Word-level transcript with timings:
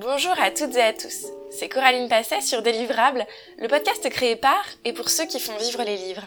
Bonjour 0.00 0.32
à 0.40 0.50
toutes 0.50 0.76
et 0.76 0.82
à 0.82 0.94
tous. 0.94 1.26
C'est 1.50 1.68
Coraline 1.68 2.08
Passet 2.08 2.40
sur 2.40 2.62
Délivrable, 2.62 3.26
le 3.58 3.68
podcast 3.68 4.08
créé 4.08 4.34
par 4.34 4.64
et 4.86 4.94
pour 4.94 5.10
ceux 5.10 5.26
qui 5.26 5.38
font 5.38 5.54
vivre 5.58 5.82
les 5.82 5.98
livres. 5.98 6.26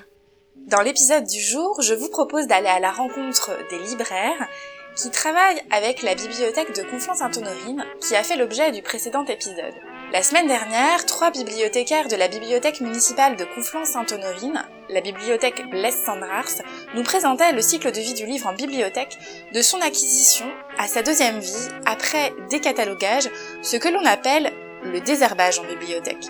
Dans 0.68 0.82
l'épisode 0.82 1.26
du 1.26 1.42
jour, 1.42 1.82
je 1.82 1.96
vous 1.96 2.10
propose 2.10 2.46
d'aller 2.46 2.68
à 2.68 2.80
la 2.80 2.92
rencontre 2.92 3.50
des 3.72 3.80
libraires 3.80 4.48
qui 4.96 5.10
travaillent 5.10 5.64
avec 5.72 6.04
la 6.04 6.14
bibliothèque 6.14 6.76
de 6.76 6.84
Conflans-Sainte-Honorine 6.84 7.84
qui 8.00 8.16
a 8.16 8.22
fait 8.22 8.36
l'objet 8.36 8.72
du 8.72 8.84
précédent 8.84 9.26
épisode. 9.26 9.74
La 10.14 10.22
semaine 10.22 10.46
dernière, 10.46 11.08
trois 11.08 11.32
bibliothécaires 11.32 12.08
de 12.08 12.16
la 12.16 12.28
bibliothèque 12.28 12.82
municipale 12.82 13.36
de 13.36 13.46
Conflans-Sainte-Honorine, 13.46 14.64
la 14.90 15.02
bibliothèque 15.02 15.68
Blaise 15.72 15.98
Sandrars, 16.06 16.62
nous 16.94 17.02
présentaient 17.02 17.52
le 17.52 17.64
cycle 17.64 17.92
de 17.92 18.00
vie 18.00 18.14
du 18.14 18.28
livre 18.28 18.46
en 18.46 18.54
bibliothèque, 18.54 19.18
de 19.52 19.62
son 19.64 19.82
acquisition 19.82 20.46
à 20.78 20.88
sa 20.88 21.02
deuxième 21.02 21.40
vie, 21.40 21.68
après 21.88 22.32
décatalogage, 22.52 23.28
ce 23.64 23.76
que 23.78 23.90
l'on 23.90 24.06
appelle 24.06 24.54
le 24.84 25.02
désherbage 25.02 25.58
en 25.58 25.64
bibliothèque. 25.64 26.28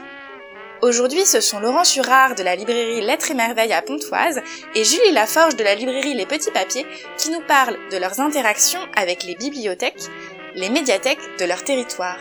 Aujourd'hui, 0.82 1.26
ce 1.26 1.42
sont 1.42 1.60
Laurent 1.60 1.84
Surard 1.84 2.36
de 2.36 2.44
la 2.44 2.56
librairie 2.56 3.02
Lettres 3.02 3.32
et 3.32 3.36
Merveilles 3.36 3.74
à 3.74 3.82
Pontoise 3.82 4.40
et 4.76 4.86
Julie 4.86 5.12
Laforge 5.12 5.58
de 5.58 5.64
la 5.66 5.76
librairie 5.76 6.14
Les 6.14 6.26
Petits 6.26 6.52
Papiers 6.52 6.88
qui 7.18 7.32
nous 7.32 7.42
parlent 7.42 7.78
de 7.92 7.98
leurs 7.98 8.22
interactions 8.22 8.88
avec 8.96 9.24
les 9.26 9.36
bibliothèques, 9.36 10.08
les 10.56 10.70
médiathèques 10.70 11.38
de 11.38 11.44
leur 11.44 11.66
territoire. 11.66 12.20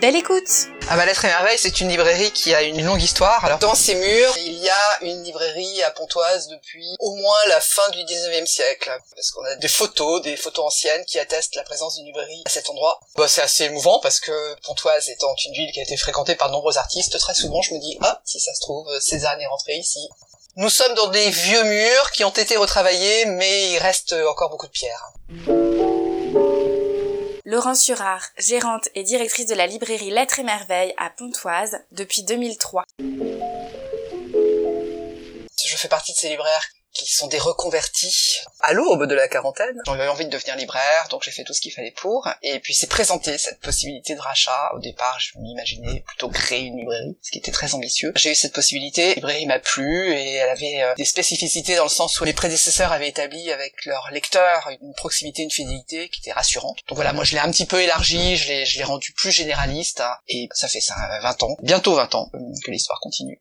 Belle 0.00 0.14
écoute 0.14 0.68
Ah 0.88 0.96
bah 0.96 1.06
Lettres 1.06 1.24
et 1.24 1.28
Merveilles, 1.28 1.58
c'est 1.58 1.80
une 1.80 1.88
librairie 1.88 2.30
qui 2.30 2.54
a 2.54 2.62
une 2.62 2.84
longue 2.84 3.02
histoire. 3.02 3.58
Dans 3.58 3.74
ses 3.74 3.96
murs, 3.96 4.32
il 4.38 4.54
y 4.62 4.68
a 4.68 4.98
une 5.02 5.24
librairie 5.24 5.82
à 5.82 5.90
Pontoise 5.90 6.46
depuis 6.46 6.86
au 7.00 7.16
moins 7.16 7.38
la 7.48 7.60
fin 7.60 7.88
du 7.90 7.98
19e 8.04 8.46
siècle. 8.46 8.96
Parce 9.16 9.32
qu'on 9.32 9.44
a 9.44 9.56
des 9.56 9.66
photos, 9.66 10.22
des 10.22 10.36
photos 10.36 10.66
anciennes 10.66 11.04
qui 11.04 11.18
attestent 11.18 11.56
la 11.56 11.64
présence 11.64 11.96
d'une 11.96 12.06
librairie 12.06 12.42
à 12.46 12.50
cet 12.50 12.70
endroit. 12.70 13.00
Bah, 13.16 13.26
c'est 13.26 13.42
assez 13.42 13.64
émouvant 13.64 13.98
parce 13.98 14.20
que 14.20 14.54
Pontoise 14.64 15.08
étant 15.08 15.34
une 15.46 15.54
ville 15.54 15.72
qui 15.72 15.80
a 15.80 15.82
été 15.82 15.96
fréquentée 15.96 16.36
par 16.36 16.46
de 16.46 16.52
nombreux 16.52 16.78
artistes, 16.78 17.18
très 17.18 17.34
souvent 17.34 17.60
je 17.60 17.74
me 17.74 17.80
dis, 17.80 17.98
ah, 18.00 18.20
si 18.24 18.38
ça 18.38 18.54
se 18.54 18.60
trouve, 18.60 18.86
Cézanne 19.00 19.40
est 19.40 19.46
rentré 19.48 19.74
ici. 19.74 20.08
Nous 20.54 20.70
sommes 20.70 20.94
dans 20.94 21.08
des 21.08 21.28
vieux 21.30 21.64
murs 21.64 22.12
qui 22.12 22.22
ont 22.24 22.30
été 22.30 22.56
retravaillés, 22.56 23.26
mais 23.26 23.72
il 23.72 23.78
reste 23.78 24.14
encore 24.28 24.50
beaucoup 24.50 24.66
de 24.66 24.72
pierres. 24.72 25.12
Laurence 27.50 27.82
Surard, 27.82 28.28
gérante 28.36 28.90
et 28.94 29.04
directrice 29.04 29.46
de 29.46 29.54
la 29.54 29.66
librairie 29.66 30.10
Lettres 30.10 30.40
et 30.40 30.42
Merveilles 30.42 30.92
à 30.98 31.08
Pontoise 31.08 31.78
depuis 31.92 32.22
2003. 32.22 32.84
Je 33.00 33.06
fais 35.78 35.88
partie 35.88 36.12
de 36.12 36.18
ces 36.18 36.28
libraires 36.28 36.68
qui 37.04 37.14
sont 37.14 37.28
des 37.28 37.38
reconvertis 37.38 38.40
à 38.60 38.72
l'aube 38.72 39.06
de 39.06 39.14
la 39.14 39.28
quarantaine. 39.28 39.80
J'avais 39.86 40.08
envie 40.08 40.26
de 40.26 40.30
devenir 40.30 40.56
libraire, 40.56 41.06
donc 41.10 41.22
j'ai 41.22 41.30
fait 41.30 41.44
tout 41.44 41.54
ce 41.54 41.60
qu'il 41.60 41.72
fallait 41.72 41.92
pour. 41.92 42.28
Et 42.42 42.58
puis 42.60 42.74
c'est 42.74 42.88
présenté 42.88 43.38
cette 43.38 43.60
possibilité 43.60 44.14
de 44.14 44.20
rachat. 44.20 44.70
Au 44.74 44.80
départ, 44.80 45.18
je 45.20 45.38
m'imaginais 45.38 46.02
plutôt 46.06 46.28
créer 46.28 46.64
une 46.64 46.76
librairie, 46.76 47.16
ce 47.22 47.30
qui 47.30 47.38
était 47.38 47.52
très 47.52 47.74
ambitieux. 47.74 48.12
J'ai 48.16 48.32
eu 48.32 48.34
cette 48.34 48.52
possibilité, 48.52 49.08
la 49.08 49.14
librairie 49.14 49.46
m'a 49.46 49.58
plu 49.58 50.12
et 50.12 50.34
elle 50.34 50.50
avait 50.50 50.82
euh, 50.82 50.94
des 50.96 51.04
spécificités 51.04 51.76
dans 51.76 51.84
le 51.84 51.88
sens 51.88 52.20
où 52.20 52.24
mes 52.24 52.32
prédécesseurs 52.32 52.92
avaient 52.92 53.08
établi 53.08 53.50
avec 53.52 53.84
leurs 53.86 54.10
lecteurs 54.10 54.68
une 54.80 54.94
proximité, 54.94 55.42
une 55.42 55.50
fidélité 55.50 56.08
qui 56.08 56.20
était 56.20 56.32
rassurante. 56.32 56.78
Donc 56.88 56.96
voilà, 56.96 57.12
moi 57.12 57.24
je 57.24 57.32
l'ai 57.32 57.40
un 57.40 57.50
petit 57.50 57.66
peu 57.66 57.80
élargi, 57.80 58.36
je 58.36 58.48
l'ai, 58.48 58.84
rendu 58.84 59.12
plus 59.12 59.30
généraliste 59.30 60.02
et 60.28 60.48
ça 60.54 60.66
fait 60.66 60.80
ça 60.80 60.94
20 61.22 61.42
ans, 61.42 61.56
bientôt 61.62 61.94
20 61.94 62.14
ans 62.14 62.30
euh, 62.34 62.38
que 62.64 62.70
l'histoire 62.70 62.98
continue. 63.00 63.40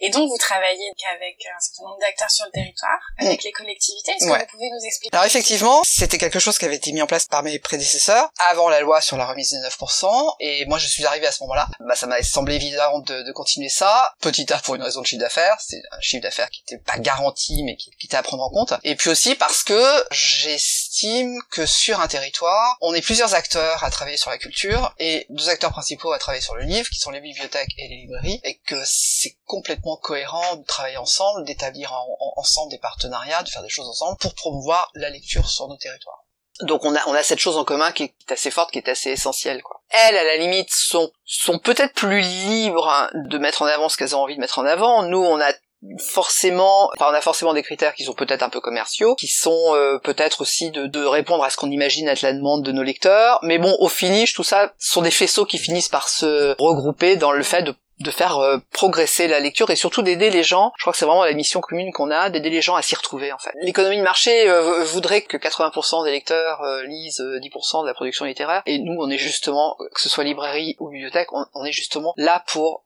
Et 0.00 0.10
donc 0.10 0.28
vous 0.28 0.38
travaillez 0.38 0.92
avec 1.14 1.36
un 1.46 1.60
certain 1.60 1.88
nombre 1.88 2.00
d'acteurs 2.00 2.30
sur 2.30 2.44
le 2.46 2.52
territoire, 2.52 2.98
avec 3.18 3.42
les 3.42 3.52
collectivités. 3.52 4.12
Est-ce 4.12 4.26
que 4.26 4.30
vous 4.30 4.46
pouvez 4.50 4.70
nous 4.70 4.84
expliquer? 4.84 5.16
Alors 5.16 5.26
effectivement, 5.26 5.82
c'était 5.84 6.18
quelque 6.18 6.38
chose 6.38 6.58
qui 6.58 6.64
avait 6.64 6.76
été 6.76 6.92
mis 6.92 7.02
en 7.02 7.06
place 7.06 7.26
par 7.26 7.42
mes 7.42 7.58
prédécesseurs 7.58 8.30
avant 8.38 8.68
la 8.68 8.80
loi 8.80 9.00
sur 9.00 9.16
la 9.16 9.26
remise 9.26 9.50
des 9.50 9.58
9%. 9.58 10.34
Et 10.40 10.66
moi 10.66 10.78
je 10.78 10.86
suis 10.86 11.04
arrivé 11.06 11.26
à 11.26 11.32
ce 11.32 11.42
moment-là. 11.44 11.68
Bah 11.80 11.94
ça 11.94 12.06
m'a 12.06 12.22
semblé 12.22 12.56
évident 12.56 12.98
de, 13.00 13.22
de, 13.22 13.32
continuer 13.32 13.68
ça. 13.68 14.14
Petit 14.20 14.52
A 14.52 14.58
pour 14.58 14.74
une 14.74 14.82
raison 14.82 15.00
de 15.00 15.06
chiffre 15.06 15.20
d'affaires. 15.20 15.56
C'est 15.60 15.82
un 15.92 16.00
chiffre 16.00 16.22
d'affaires 16.22 16.50
qui 16.50 16.62
n'était 16.62 16.82
pas 16.82 16.98
garanti 16.98 17.62
mais 17.64 17.76
qui, 17.76 17.90
qui 17.98 18.06
était 18.06 18.16
à 18.16 18.22
prendre 18.22 18.42
en 18.42 18.50
compte. 18.50 18.74
Et 18.82 18.96
puis 18.96 19.10
aussi 19.10 19.34
parce 19.34 19.62
que 19.62 20.04
j'estime 20.10 21.40
que 21.50 21.66
sur 21.66 22.00
un 22.00 22.08
territoire, 22.08 22.76
on 22.80 22.94
est 22.94 23.02
plusieurs 23.02 23.34
acteurs 23.34 23.82
à 23.84 23.90
travailler 23.90 24.16
sur 24.16 24.30
la 24.30 24.38
culture 24.38 24.94
et 24.98 25.26
deux 25.30 25.48
acteurs 25.48 25.70
principaux 25.70 26.12
à 26.12 26.18
travailler 26.18 26.42
sur 26.42 26.54
le 26.54 26.64
livre 26.64 26.88
qui 26.90 26.98
sont 26.98 27.10
les 27.10 27.20
bibliothèques 27.20 27.72
et 27.78 27.88
les 27.88 27.96
librairies 27.96 28.40
et 28.44 28.58
que 28.66 28.80
c'est 28.84 29.36
complètement 29.46 29.85
cohérent 29.94 30.56
de 30.56 30.64
travailler 30.64 30.96
ensemble, 30.96 31.44
d'établir 31.44 31.92
ensemble 32.36 32.72
des 32.72 32.78
partenariats, 32.78 33.44
de 33.44 33.48
faire 33.48 33.62
des 33.62 33.68
choses 33.68 33.88
ensemble 33.88 34.18
pour 34.18 34.34
promouvoir 34.34 34.90
la 34.94 35.10
lecture 35.10 35.48
sur 35.48 35.68
nos 35.68 35.76
territoires. 35.76 36.24
Donc 36.62 36.84
on 36.84 36.94
a 36.96 37.00
on 37.06 37.14
a 37.14 37.22
cette 37.22 37.38
chose 37.38 37.56
en 37.56 37.64
commun 37.64 37.92
qui 37.92 38.04
est 38.04 38.32
assez 38.32 38.50
forte, 38.50 38.72
qui 38.72 38.78
est 38.78 38.88
assez 38.88 39.10
essentielle 39.10 39.62
quoi. 39.62 39.82
Elles 39.90 40.16
à 40.16 40.24
la 40.24 40.36
limite 40.36 40.70
sont 40.72 41.12
sont 41.24 41.58
peut-être 41.58 41.92
plus 41.92 42.20
libres 42.20 42.88
hein, 42.88 43.10
de 43.14 43.38
mettre 43.38 43.62
en 43.62 43.66
avant 43.66 43.88
ce 43.88 43.96
qu'elles 43.96 44.16
ont 44.16 44.20
envie 44.20 44.36
de 44.36 44.40
mettre 44.40 44.58
en 44.58 44.64
avant. 44.64 45.02
Nous 45.02 45.22
on 45.22 45.38
a 45.38 45.52
forcément, 45.98 46.90
enfin 46.94 47.10
on 47.10 47.14
a 47.14 47.20
forcément 47.20 47.54
des 47.54 47.62
critères 47.62 47.94
qui 47.94 48.04
sont 48.04 48.14
peut-être 48.14 48.42
un 48.42 48.48
peu 48.48 48.60
commerciaux, 48.60 49.14
qui 49.14 49.28
sont 49.28 49.74
euh, 49.74 49.98
peut-être 49.98 50.40
aussi 50.40 50.70
de, 50.70 50.86
de, 50.86 51.04
répondre 51.04 51.44
à 51.44 51.50
ce 51.50 51.56
qu'on 51.56 51.70
imagine 51.70 52.08
être 52.08 52.22
la 52.22 52.32
demande 52.32 52.64
de 52.64 52.72
nos 52.72 52.82
lecteurs. 52.82 53.38
Mais 53.42 53.58
bon, 53.58 53.76
au 53.78 53.88
finish, 53.88 54.34
tout 54.34 54.42
ça 54.42 54.72
sont 54.78 55.02
des 55.02 55.10
faisceaux 55.10 55.44
qui 55.44 55.58
finissent 55.58 55.88
par 55.88 56.08
se 56.08 56.56
regrouper 56.58 57.16
dans 57.16 57.32
le 57.32 57.42
fait 57.42 57.62
de 57.62 57.74
de 58.00 58.10
faire 58.10 58.38
euh, 58.38 58.58
progresser 58.72 59.26
la 59.26 59.40
lecture 59.40 59.70
et 59.70 59.76
surtout 59.76 60.02
d'aider 60.02 60.30
les 60.30 60.42
gens. 60.42 60.72
Je 60.76 60.82
crois 60.82 60.92
que 60.92 60.98
c'est 60.98 61.06
vraiment 61.06 61.24
la 61.24 61.32
mission 61.32 61.60
commune 61.60 61.92
qu'on 61.92 62.10
a, 62.10 62.30
d'aider 62.30 62.50
les 62.50 62.60
gens 62.60 62.76
à 62.76 62.82
s'y 62.82 62.94
retrouver 62.94 63.32
en 63.32 63.38
fait. 63.38 63.52
L'économie 63.62 63.98
de 63.98 64.02
marché 64.02 64.48
euh, 64.48 64.84
voudrait 64.84 65.22
que 65.22 65.36
80% 65.36 66.04
des 66.04 66.10
lecteurs 66.10 66.62
euh, 66.62 66.84
lisent 66.84 67.20
10% 67.20 67.82
de 67.82 67.86
la 67.86 67.94
production 67.94 68.24
littéraire 68.24 68.62
et 68.66 68.78
nous 68.78 68.96
on 68.98 69.10
est 69.10 69.18
justement, 69.18 69.76
que 69.94 70.00
ce 70.00 70.08
soit 70.08 70.24
librairie 70.24 70.76
ou 70.78 70.90
bibliothèque, 70.90 71.28
on, 71.32 71.64
est 71.64 71.72
justement 71.72 72.12
là 72.16 72.44
pour 72.46 72.84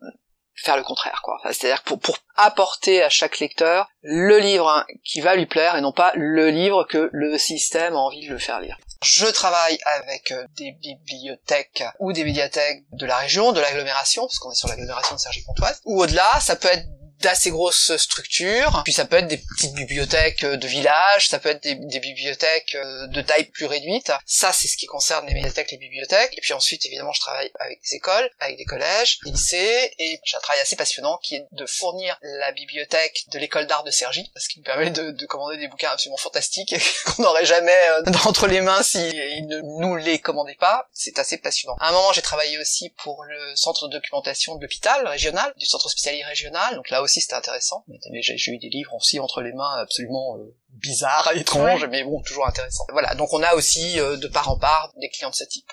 faire 0.55 0.77
le 0.77 0.83
contraire 0.83 1.21
quoi. 1.23 1.39
C'est-à-dire 1.53 1.83
pour, 1.83 1.99
pour 1.99 2.19
apporter 2.37 3.03
à 3.03 3.09
chaque 3.09 3.39
lecteur 3.39 3.89
le 4.03 4.39
livre 4.39 4.85
qui 5.05 5.21
va 5.21 5.35
lui 5.35 5.47
plaire 5.47 5.77
et 5.77 5.81
non 5.81 5.93
pas 5.93 6.13
le 6.15 6.51
livre 6.51 6.85
que 6.85 7.09
le 7.13 7.39
système 7.39 7.95
a 7.95 7.99
envie 7.99 8.27
de 8.27 8.33
le 8.33 8.39
faire 8.39 8.61
lire. 8.61 8.79
Je 9.03 9.27
travaille 9.27 9.79
avec 9.87 10.31
euh, 10.31 10.45
des 10.59 10.73
bibliothèques 10.73 11.85
ou 12.01 12.13
des 12.13 12.23
médiathèques 12.23 12.85
de 12.93 13.07
la 13.07 13.17
région, 13.17 13.53
de 13.53 13.61
l'agglomération, 13.61 14.23
parce 14.23 14.39
qu'on 14.39 14.51
est 14.51 14.55
sur 14.55 14.69
l'agglomération 14.69 15.15
de 15.15 15.21
Sergi-Pontoise, 15.21 15.81
ou 15.87 16.03
au-delà, 16.03 16.39
ça 16.41 16.55
peut 16.55 16.69
être 16.69 16.85
d'assez 17.21 17.51
grosses 17.51 17.97
structures, 17.97 18.83
puis 18.85 18.93
ça 18.93 19.05
peut 19.05 19.17
être 19.17 19.27
des 19.27 19.39
petites 19.39 19.75
bibliothèques 19.75 20.45
de 20.45 20.67
village, 20.67 21.29
ça 21.29 21.39
peut 21.39 21.51
être 21.51 21.63
des, 21.63 22.01
bibliothèques 22.01 22.75
euh, 22.75 23.07
de 23.09 23.21
taille 23.21 23.45
plus 23.45 23.67
réduite. 23.67 24.13
Ça, 24.27 24.53
c'est 24.53 24.69
ce 24.69 24.77
qui 24.77 24.87
concerne 24.87 25.27
les 25.27 25.35
médiathèques, 25.35 25.71
les 25.71 25.77
bibliothèques. 25.77 26.33
Et 26.37 26.41
puis 26.41 26.53
ensuite, 26.53 26.85
évidemment, 26.87 27.13
je 27.13 27.21
travaille 27.21 27.51
avec 27.61 27.81
des 27.83 27.97
écoles, 27.97 28.31
avec 28.41 28.57
des 28.57 28.65
collèges, 28.65 29.19
des 29.25 29.31
lycées, 29.31 29.93
et 29.99 30.21
j'ai 30.25 30.37
un 30.37 30.41
travail 30.41 30.61
assez 30.63 30.77
passionnant 30.77 31.19
qui 31.23 31.37
est 31.37 31.47
de 31.53 31.67
fournir 31.67 32.19
la 32.23 32.53
bibliothèque 32.53 33.25
de 33.33 33.39
l'école 33.39 33.67
d'art 33.67 33.85
de 33.85 33.91
Cergy, 33.91 34.31
ce 34.37 34.49
qui 34.49 34.61
me 34.61 34.65
permet 34.65 34.91
de, 34.91 35.11
de 35.11 35.27
commander 35.27 35.59
des 35.59 35.69
bouquins 35.69 35.91
absolument 35.91 36.17
fantastiques 36.17 36.75
qu'on 37.05 37.23
n'aurait 37.23 37.45
jamais 37.45 37.79
euh, 37.91 38.03
entre 38.25 38.47
les 38.47 38.61
mains 38.61 38.83
s'ils 38.83 39.47
ne 39.47 39.61
nous 39.81 39.97
les 39.97 40.19
commandaient 40.19 40.57
pas. 40.59 40.89
C'est 40.93 41.19
assez 41.19 41.39
passionnant. 41.39 41.77
À 41.81 41.89
un 41.89 41.93
moment, 41.93 42.13
j'ai 42.13 42.23
travaillé 42.23 42.59
aussi 42.59 42.91
pour 43.03 43.25
le 43.25 43.57
centre 43.57 43.89
de 43.89 43.93
documentation 43.93 44.55
de 44.57 44.63
l'hôpital 44.63 45.07
régional, 45.07 45.53
du 45.57 45.67
centre 45.67 45.87
hospitalier 45.87 46.25
régional. 46.25 46.75
Donc 46.77 46.91
là 46.91 47.03
c'était 47.19 47.35
intéressant. 47.35 47.85
J'ai 48.21 48.53
eu 48.53 48.59
des 48.59 48.69
livres 48.69 48.95
aussi 48.95 49.19
entre 49.19 49.41
les 49.41 49.53
mains 49.53 49.77
absolument 49.79 50.37
euh, 50.39 50.55
bizarres, 50.69 51.33
étranges, 51.35 51.87
mais 51.87 52.05
bon, 52.05 52.23
toujours 52.23 52.47
intéressants. 52.47 52.85
Voilà, 52.93 53.15
donc 53.15 53.33
on 53.33 53.43
a 53.43 53.55
aussi 53.55 53.99
euh, 53.99 54.17
de 54.17 54.29
part 54.29 54.51
en 54.51 54.59
part 54.59 54.93
des 55.01 55.09
clients 55.09 55.31
de 55.31 55.35
ce 55.35 55.45
type. 55.45 55.71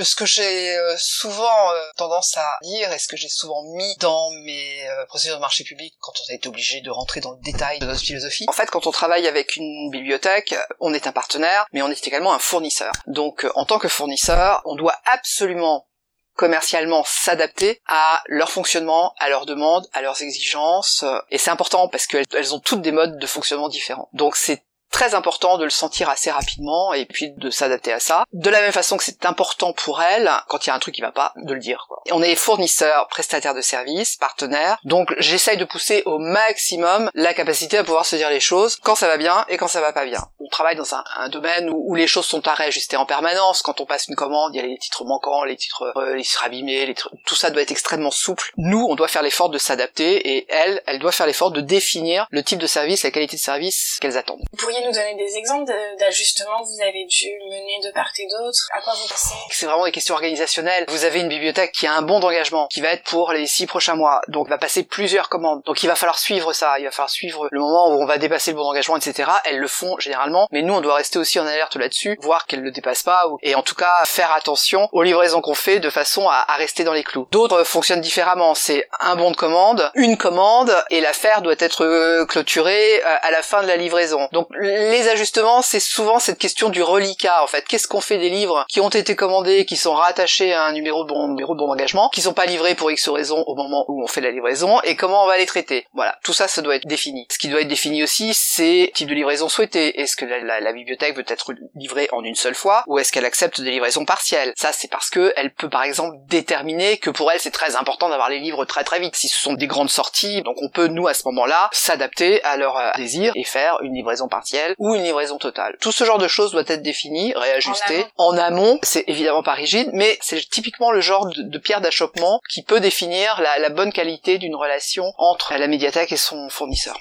Ce 0.00 0.14
que 0.14 0.24
j'ai 0.24 0.76
euh, 0.76 0.94
souvent 0.96 1.72
tendance 1.96 2.36
à 2.36 2.56
lire 2.62 2.92
et 2.92 3.00
ce 3.00 3.08
que 3.08 3.16
j'ai 3.16 3.28
souvent 3.28 3.64
mis 3.74 3.96
dans 3.96 4.30
mes 4.44 4.86
procédures 5.08 5.36
de 5.36 5.40
marché 5.40 5.64
public 5.64 5.94
quand 5.98 6.12
on 6.20 6.32
a 6.32 6.36
été 6.36 6.48
obligé 6.48 6.80
de 6.80 6.90
rentrer 6.90 7.20
dans 7.20 7.32
le 7.32 7.40
détail 7.42 7.80
de 7.80 7.86
notre 7.86 8.00
philosophie. 8.00 8.44
En 8.48 8.52
fait, 8.52 8.70
quand 8.70 8.86
on 8.86 8.92
travaille 8.92 9.26
avec 9.26 9.56
une 9.56 9.90
bibliothèque, 9.90 10.54
on 10.78 10.94
est 10.94 11.08
un 11.08 11.12
partenaire, 11.12 11.66
mais 11.72 11.82
on 11.82 11.88
est 11.88 12.06
également 12.06 12.32
un 12.32 12.38
fournisseur. 12.38 12.92
Donc, 13.08 13.44
en 13.56 13.64
tant 13.64 13.80
que 13.80 13.88
fournisseur, 13.88 14.62
on 14.66 14.76
doit 14.76 14.96
absolument 15.12 15.88
commercialement 16.34 17.04
s'adapter 17.06 17.80
à 17.86 18.22
leur 18.26 18.50
fonctionnement, 18.50 19.14
à 19.18 19.28
leurs 19.28 19.46
demandes, 19.46 19.86
à 19.92 20.02
leurs 20.02 20.22
exigences. 20.22 21.04
Et 21.30 21.38
c'est 21.38 21.50
important 21.50 21.88
parce 21.88 22.06
qu'elles 22.06 22.54
ont 22.54 22.60
toutes 22.60 22.82
des 22.82 22.92
modes 22.92 23.18
de 23.18 23.26
fonctionnement 23.26 23.68
différents. 23.68 24.08
Donc 24.12 24.36
c'est 24.36 24.64
très 24.92 25.14
important 25.14 25.58
de 25.58 25.64
le 25.64 25.70
sentir 25.70 26.08
assez 26.08 26.30
rapidement 26.30 26.92
et 26.92 27.06
puis 27.06 27.32
de 27.32 27.50
s'adapter 27.50 27.92
à 27.92 27.98
ça. 27.98 28.24
De 28.32 28.50
la 28.50 28.60
même 28.60 28.72
façon 28.72 28.96
que 28.96 29.04
c'est 29.04 29.26
important 29.26 29.72
pour 29.72 30.00
elle, 30.02 30.30
quand 30.48 30.64
il 30.64 30.68
y 30.68 30.70
a 30.70 30.74
un 30.74 30.78
truc 30.78 30.94
qui 30.94 31.00
va 31.00 31.10
pas, 31.10 31.32
de 31.36 31.54
le 31.54 31.60
dire. 31.60 31.86
Quoi. 31.88 32.02
on 32.12 32.22
est 32.22 32.36
fournisseur, 32.36 33.08
prestataire 33.08 33.54
de 33.54 33.60
services, 33.60 34.16
partenaire, 34.16 34.78
donc 34.84 35.12
j'essaye 35.18 35.56
de 35.56 35.64
pousser 35.64 36.02
au 36.06 36.18
maximum 36.18 37.10
la 37.14 37.34
capacité 37.34 37.78
à 37.78 37.84
pouvoir 37.84 38.06
se 38.06 38.16
dire 38.16 38.30
les 38.30 38.40
choses 38.40 38.76
quand 38.82 38.94
ça 38.94 39.08
va 39.08 39.16
bien 39.16 39.44
et 39.48 39.56
quand 39.56 39.68
ça 39.68 39.80
va 39.80 39.92
pas 39.92 40.04
bien. 40.04 40.20
On 40.38 40.48
travaille 40.48 40.76
dans 40.76 40.94
un, 40.94 41.28
domaine 41.30 41.70
où, 41.70 41.94
les 41.94 42.06
choses 42.06 42.26
sont 42.26 42.46
à 42.46 42.54
réajuster 42.54 42.96
en 42.96 43.06
permanence. 43.06 43.62
Quand 43.62 43.80
on 43.80 43.86
passe 43.86 44.06
une 44.08 44.16
commande, 44.16 44.54
il 44.54 44.58
y 44.58 44.60
a 44.60 44.66
les 44.66 44.76
titres 44.76 45.04
manquants, 45.04 45.44
les 45.44 45.56
titres, 45.56 45.92
euh, 45.96 46.14
les 46.14 46.22
titres 46.22 46.44
abîmés, 46.44 46.84
les 46.86 46.94
tout 47.26 47.34
ça 47.34 47.50
doit 47.50 47.62
être 47.62 47.70
extrêmement 47.70 48.10
souple. 48.10 48.52
Nous, 48.56 48.86
on 48.88 48.94
doit 48.94 49.08
faire 49.08 49.22
l'effort 49.22 49.48
de 49.48 49.58
s'adapter 49.58 50.36
et 50.36 50.46
elle, 50.50 50.82
elle 50.86 50.98
doit 50.98 51.12
faire 51.12 51.26
l'effort 51.26 51.50
de 51.50 51.60
définir 51.60 52.26
le 52.30 52.42
type 52.42 52.58
de 52.58 52.66
service, 52.66 53.02
la 53.02 53.10
qualité 53.10 53.36
de 53.36 53.40
service 53.40 53.98
qu'elles 54.00 54.18
attendent. 54.18 54.42
Pourriez 54.82 54.86
nous 54.86 54.92
donner 54.92 55.14
des 55.14 55.36
exemples 55.36 55.72
d'ajustements 55.98 56.62
que 56.62 56.68
vous 56.68 56.82
avez 56.82 57.04
dû 57.04 57.28
mener 57.50 57.78
de 57.84 57.92
part 57.92 58.10
et 58.18 58.26
d'autre 58.26 58.58
À 58.72 58.80
quoi 58.80 58.92
vous 58.94 59.08
pensez? 59.08 59.34
C'est 59.50 59.66
vraiment 59.66 59.84
des 59.84 59.92
questions 59.92 60.14
organisationnelles. 60.14 60.84
Vous 60.88 61.04
avez 61.04 61.20
une 61.20 61.28
bibliothèque 61.28 61.72
qui 61.72 61.86
a 61.86 61.92
un 61.92 62.02
bon 62.02 62.20
d'engagement, 62.20 62.66
qui 62.68 62.80
va 62.80 62.88
être 62.88 63.04
pour 63.04 63.32
les 63.32 63.46
six 63.46 63.66
prochains 63.66 63.94
mois, 63.94 64.20
donc 64.28 64.48
va 64.48 64.58
passer 64.58 64.82
plusieurs 64.82 65.28
commandes. 65.28 65.62
Donc 65.64 65.82
il 65.82 65.86
va 65.86 65.94
falloir 65.94 66.18
suivre 66.18 66.52
ça, 66.52 66.78
il 66.78 66.84
va 66.84 66.90
falloir 66.90 67.10
suivre 67.10 67.48
le 67.50 67.60
moment 67.60 67.88
où 67.88 68.02
on 68.02 68.06
va 68.06 68.18
dépasser 68.18 68.52
le 68.52 68.56
bon 68.56 68.64
d'engagement, 68.64 68.96
etc. 68.96 69.30
Elles 69.44 69.58
le 69.58 69.68
font 69.68 69.98
généralement, 69.98 70.48
mais 70.50 70.62
nous 70.62 70.74
on 70.74 70.80
doit 70.80 70.94
rester 70.94 71.18
aussi 71.18 71.38
en 71.38 71.46
alerte 71.46 71.76
là-dessus, 71.76 72.18
voir 72.20 72.46
qu'elles 72.46 72.62
ne 72.62 72.70
dépassent 72.70 73.02
pas, 73.02 73.24
et 73.42 73.54
en 73.54 73.62
tout 73.62 73.74
cas 73.74 73.92
faire 74.04 74.32
attention 74.32 74.88
aux 74.92 75.02
livraisons 75.02 75.40
qu'on 75.40 75.54
fait 75.54 75.80
de 75.80 75.90
façon 75.90 76.28
à, 76.28 76.44
à 76.48 76.56
rester 76.56 76.84
dans 76.84 76.92
les 76.92 77.04
clous. 77.04 77.28
D'autres 77.30 77.64
fonctionnent 77.64 78.00
différemment. 78.00 78.54
C'est 78.54 78.88
un 79.00 79.16
bon 79.16 79.30
de 79.30 79.36
commande, 79.36 79.90
une 79.94 80.16
commande, 80.16 80.74
et 80.90 81.00
l'affaire 81.00 81.42
doit 81.42 81.54
être 81.58 81.84
euh, 81.84 82.26
clôturée 82.26 83.02
euh, 83.04 83.16
à 83.22 83.30
la 83.30 83.42
fin 83.42 83.62
de 83.62 83.68
la 83.68 83.76
livraison. 83.76 84.28
Donc 84.32 84.48
les 84.72 85.08
ajustements, 85.08 85.62
c'est 85.62 85.80
souvent 85.80 86.18
cette 86.18 86.38
question 86.38 86.68
du 86.68 86.82
reliquat 86.82 87.42
en 87.42 87.46
fait. 87.46 87.64
Qu'est-ce 87.66 87.88
qu'on 87.88 88.00
fait 88.00 88.18
des 88.18 88.30
livres 88.30 88.64
qui 88.68 88.80
ont 88.80 88.88
été 88.88 89.14
commandés, 89.16 89.64
qui 89.64 89.76
sont 89.76 89.94
rattachés 89.94 90.52
à 90.52 90.64
un 90.64 90.72
numéro 90.72 91.04
de 91.04 91.08
bon, 91.08 91.28
numéro 91.28 91.54
de 91.54 91.58
bon 91.58 91.68
d'engagement, 91.68 92.08
qui 92.08 92.22
sont 92.22 92.32
pas 92.32 92.46
livrés 92.46 92.74
pour 92.74 92.90
X 92.90 93.08
raison 93.08 93.42
au 93.46 93.54
moment 93.54 93.84
où 93.88 94.02
on 94.02 94.06
fait 94.06 94.20
la 94.20 94.30
livraison, 94.30 94.80
et 94.82 94.96
comment 94.96 95.24
on 95.24 95.26
va 95.26 95.38
les 95.38 95.46
traiter? 95.46 95.86
Voilà, 95.92 96.18
tout 96.24 96.32
ça, 96.32 96.48
ça 96.48 96.62
doit 96.62 96.76
être 96.76 96.86
défini. 96.86 97.26
Ce 97.30 97.38
qui 97.38 97.48
doit 97.48 97.60
être 97.60 97.68
défini 97.68 98.02
aussi, 98.02 98.34
c'est 98.34 98.90
type 98.94 99.08
de 99.08 99.14
livraison 99.14 99.48
souhaité. 99.48 100.00
Est-ce 100.00 100.16
que 100.16 100.24
la, 100.24 100.60
la, 100.60 100.72
bibliothèque 100.72 101.16
veut 101.16 101.24
être 101.28 101.52
livrée 101.74 102.08
en 102.12 102.24
une 102.24 102.34
seule 102.34 102.54
fois, 102.54 102.84
ou 102.86 102.98
est-ce 102.98 103.12
qu'elle 103.12 103.24
accepte 103.24 103.60
des 103.60 103.70
livraisons 103.70 104.04
partielles? 104.04 104.52
Ça, 104.56 104.72
c'est 104.72 104.88
parce 104.88 105.10
que 105.10 105.32
elle 105.36 105.52
peut 105.52 105.68
par 105.68 105.82
exemple 105.82 106.16
déterminer 106.26 106.98
que 106.98 107.10
pour 107.10 107.30
elle, 107.30 107.40
c'est 107.40 107.50
très 107.50 107.76
important 107.76 108.08
d'avoir 108.08 108.30
les 108.30 108.38
livres 108.38 108.64
très 108.64 108.84
très 108.84 109.00
vite. 109.00 109.16
Si 109.16 109.28
ce 109.28 109.40
sont 109.40 109.54
des 109.54 109.66
grandes 109.66 109.90
sorties, 109.90 110.42
donc 110.42 110.56
on 110.62 110.68
peut 110.68 110.86
nous 110.86 111.06
à 111.08 111.14
ce 111.14 111.22
moment-là 111.26 111.68
s'adapter 111.72 112.42
à 112.44 112.56
leur 112.56 112.76
euh, 112.76 112.90
désir 112.96 113.32
et 113.34 113.44
faire 113.44 113.78
une 113.82 113.94
livraison 113.94 114.28
partielle 114.28 114.61
ou 114.78 114.94
une 114.94 115.02
livraison 115.02 115.38
totale. 115.38 115.76
Tout 115.80 115.92
ce 115.92 116.04
genre 116.04 116.18
de 116.18 116.28
choses 116.28 116.52
doit 116.52 116.64
être 116.66 116.82
défini, 116.82 117.32
réajusté. 117.34 118.06
En 118.16 118.36
amont, 118.36 118.78
c'est 118.82 119.04
évidemment 119.08 119.42
pas 119.42 119.54
rigide, 119.54 119.90
mais 119.92 120.18
c'est 120.20 120.48
typiquement 120.48 120.90
le 120.90 121.00
genre 121.00 121.26
de, 121.26 121.58
pierre 121.58 121.80
d'achoppement 121.80 122.40
qui 122.50 122.62
peut 122.62 122.80
définir 122.80 123.40
la, 123.40 123.58
la 123.58 123.68
bonne 123.68 123.92
qualité 123.92 124.38
d'une 124.38 124.56
relation 124.56 125.12
entre 125.18 125.54
la 125.54 125.66
médiathèque 125.66 126.12
et 126.12 126.16
son 126.16 126.48
fournisseur. 126.48 126.98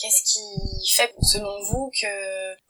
Qu'est-ce 0.00 0.32
qui 0.32 0.94
fait, 0.94 1.12
selon 1.20 1.62
vous, 1.64 1.90
que 2.00 2.06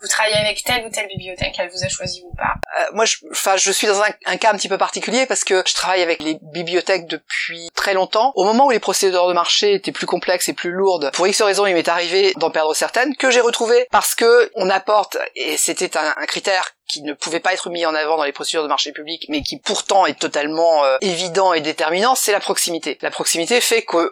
vous 0.00 0.08
travaillez 0.08 0.36
avec 0.36 0.64
telle 0.64 0.84
ou 0.84 0.90
telle 0.90 1.06
bibliothèque, 1.06 1.54
elle 1.58 1.70
vous 1.70 1.84
a 1.84 1.88
choisi 1.88 2.22
ou 2.24 2.34
pas? 2.34 2.54
Euh, 2.80 2.90
Moi, 2.92 3.04
je, 3.04 3.18
enfin, 3.30 3.56
je 3.56 3.70
suis 3.70 3.86
dans 3.86 4.00
un, 4.02 4.36
cas 4.36 4.52
un 4.52 4.56
petit 4.56 4.68
peu 4.68 4.78
particulier 4.78 5.26
parce 5.26 5.44
que 5.44 5.62
je 5.66 5.74
travaille 5.74 6.02
avec 6.02 6.22
les 6.22 6.38
bibliothèques 6.42 7.06
depuis 7.06 7.68
très 7.74 7.94
longtemps. 7.94 8.32
Au 8.34 8.44
moment 8.44 8.66
où 8.66 8.70
les 8.70 8.80
procédures 8.80 9.28
de 9.28 9.32
marché 9.32 9.74
étaient 9.74 9.92
plus 9.92 10.06
complexes 10.06 10.48
et 10.48 10.54
plus 10.54 10.70
lourdes, 10.70 11.10
pour 11.12 11.26
X 11.26 11.40
raisons, 11.42 11.66
il 11.66 11.74
m'est 11.74 11.88
arrivé 11.88 12.32
d'en 12.36 12.50
perdre 12.50 12.74
certaines 12.74 13.14
que 13.16 13.30
j'ai 13.30 13.40
retrouvées 13.40 13.86
parce 13.90 14.14
que 14.14 14.50
on 14.54 14.68
apporte, 14.68 15.16
et 15.36 15.56
c'était 15.56 15.96
un 15.96 16.26
critère 16.26 16.74
qui 16.90 17.02
ne 17.02 17.12
pouvait 17.12 17.40
pas 17.40 17.52
être 17.52 17.70
mis 17.70 17.87
en 17.87 17.94
avant 17.94 18.16
dans 18.16 18.25
les 18.25 18.32
procédures 18.32 18.62
de 18.62 18.69
marché 18.69 18.92
public, 18.92 19.26
mais 19.28 19.42
qui 19.42 19.58
pourtant 19.58 20.06
est 20.06 20.19
totalement 20.19 20.84
euh, 20.84 20.96
évident 21.00 21.52
et 21.52 21.60
déterminant, 21.60 22.14
c'est 22.14 22.32
la 22.32 22.40
proximité. 22.40 22.98
La 23.02 23.10
proximité 23.10 23.60
fait 23.60 23.82
qu'on 23.82 24.08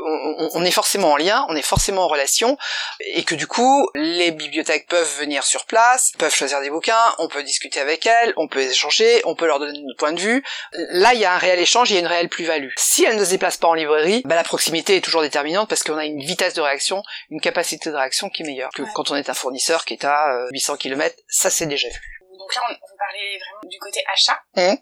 on 0.54 0.64
est 0.64 0.70
forcément 0.70 1.12
en 1.12 1.16
lien, 1.16 1.46
on 1.48 1.56
est 1.56 1.62
forcément 1.62 2.04
en 2.04 2.08
relation, 2.08 2.56
et 3.00 3.25
que 3.25 3.34
du 3.34 3.46
coup, 3.46 3.88
les 3.94 4.30
bibliothèques 4.30 4.86
peuvent 4.86 5.19
venir 5.19 5.44
sur 5.44 5.66
place, 5.66 6.12
peuvent 6.19 6.34
choisir 6.34 6.60
des 6.60 6.70
bouquins, 6.70 7.14
on 7.19 7.28
peut 7.28 7.42
discuter 7.42 7.80
avec 7.80 8.06
elles, 8.06 8.32
on 8.36 8.48
peut 8.48 8.60
échanger, 8.60 9.22
on 9.25 9.34
peut 9.34 9.46
leur 9.46 9.58
donner 9.58 9.80
notre 9.82 9.98
point 9.98 10.12
de 10.12 10.20
vue. 10.20 10.44
Là, 10.72 11.14
il 11.14 11.20
y 11.20 11.25
a 11.25 11.34
un 11.34 11.38
réel 11.38 11.58
échange, 11.58 11.90
il 11.90 11.94
y 11.94 11.96
a 11.96 12.00
une 12.00 12.06
réelle 12.06 12.28
plus-value. 12.28 12.70
Si 12.76 13.04
elles 13.04 13.16
ne 13.16 13.25
se 13.25 13.30
déplacent 13.30 13.56
pas 13.56 13.69
en 13.69 13.75
librairie, 13.75 14.22
bah, 14.25 14.34
la 14.34 14.44
proximité 14.44 14.96
est 14.96 15.00
toujours 15.00 15.22
déterminante 15.22 15.69
parce 15.69 15.82
qu'on 15.82 15.96
a 15.96 16.04
une 16.04 16.20
vitesse 16.20 16.54
de 16.54 16.60
réaction, 16.60 17.02
une 17.30 17.40
capacité 17.40 17.90
de 17.90 17.96
réaction 17.96 18.28
qui 18.28 18.42
est 18.42 18.46
meilleure 18.46 18.70
que 18.75 18.82
quand 18.94 19.10
on 19.10 19.16
est 19.16 19.28
un 19.28 19.34
fournisseur 19.34 19.84
qui 19.84 19.94
est 19.94 20.04
à 20.04 20.46
800 20.52 20.75
euh, 20.75 20.76
km. 20.76 21.16
Ça, 21.28 21.50
c'est 21.50 21.66
déjà 21.66 21.88
vu. 21.88 22.17
Donc 22.48 22.54
là, 22.54 22.62
on, 22.70 22.88
vous 22.88 22.96
parlait 22.96 23.38
vraiment 23.38 23.68
du 23.68 23.78
côté 23.78 24.00
achat. 24.10 24.40
Mmh. 24.56 24.74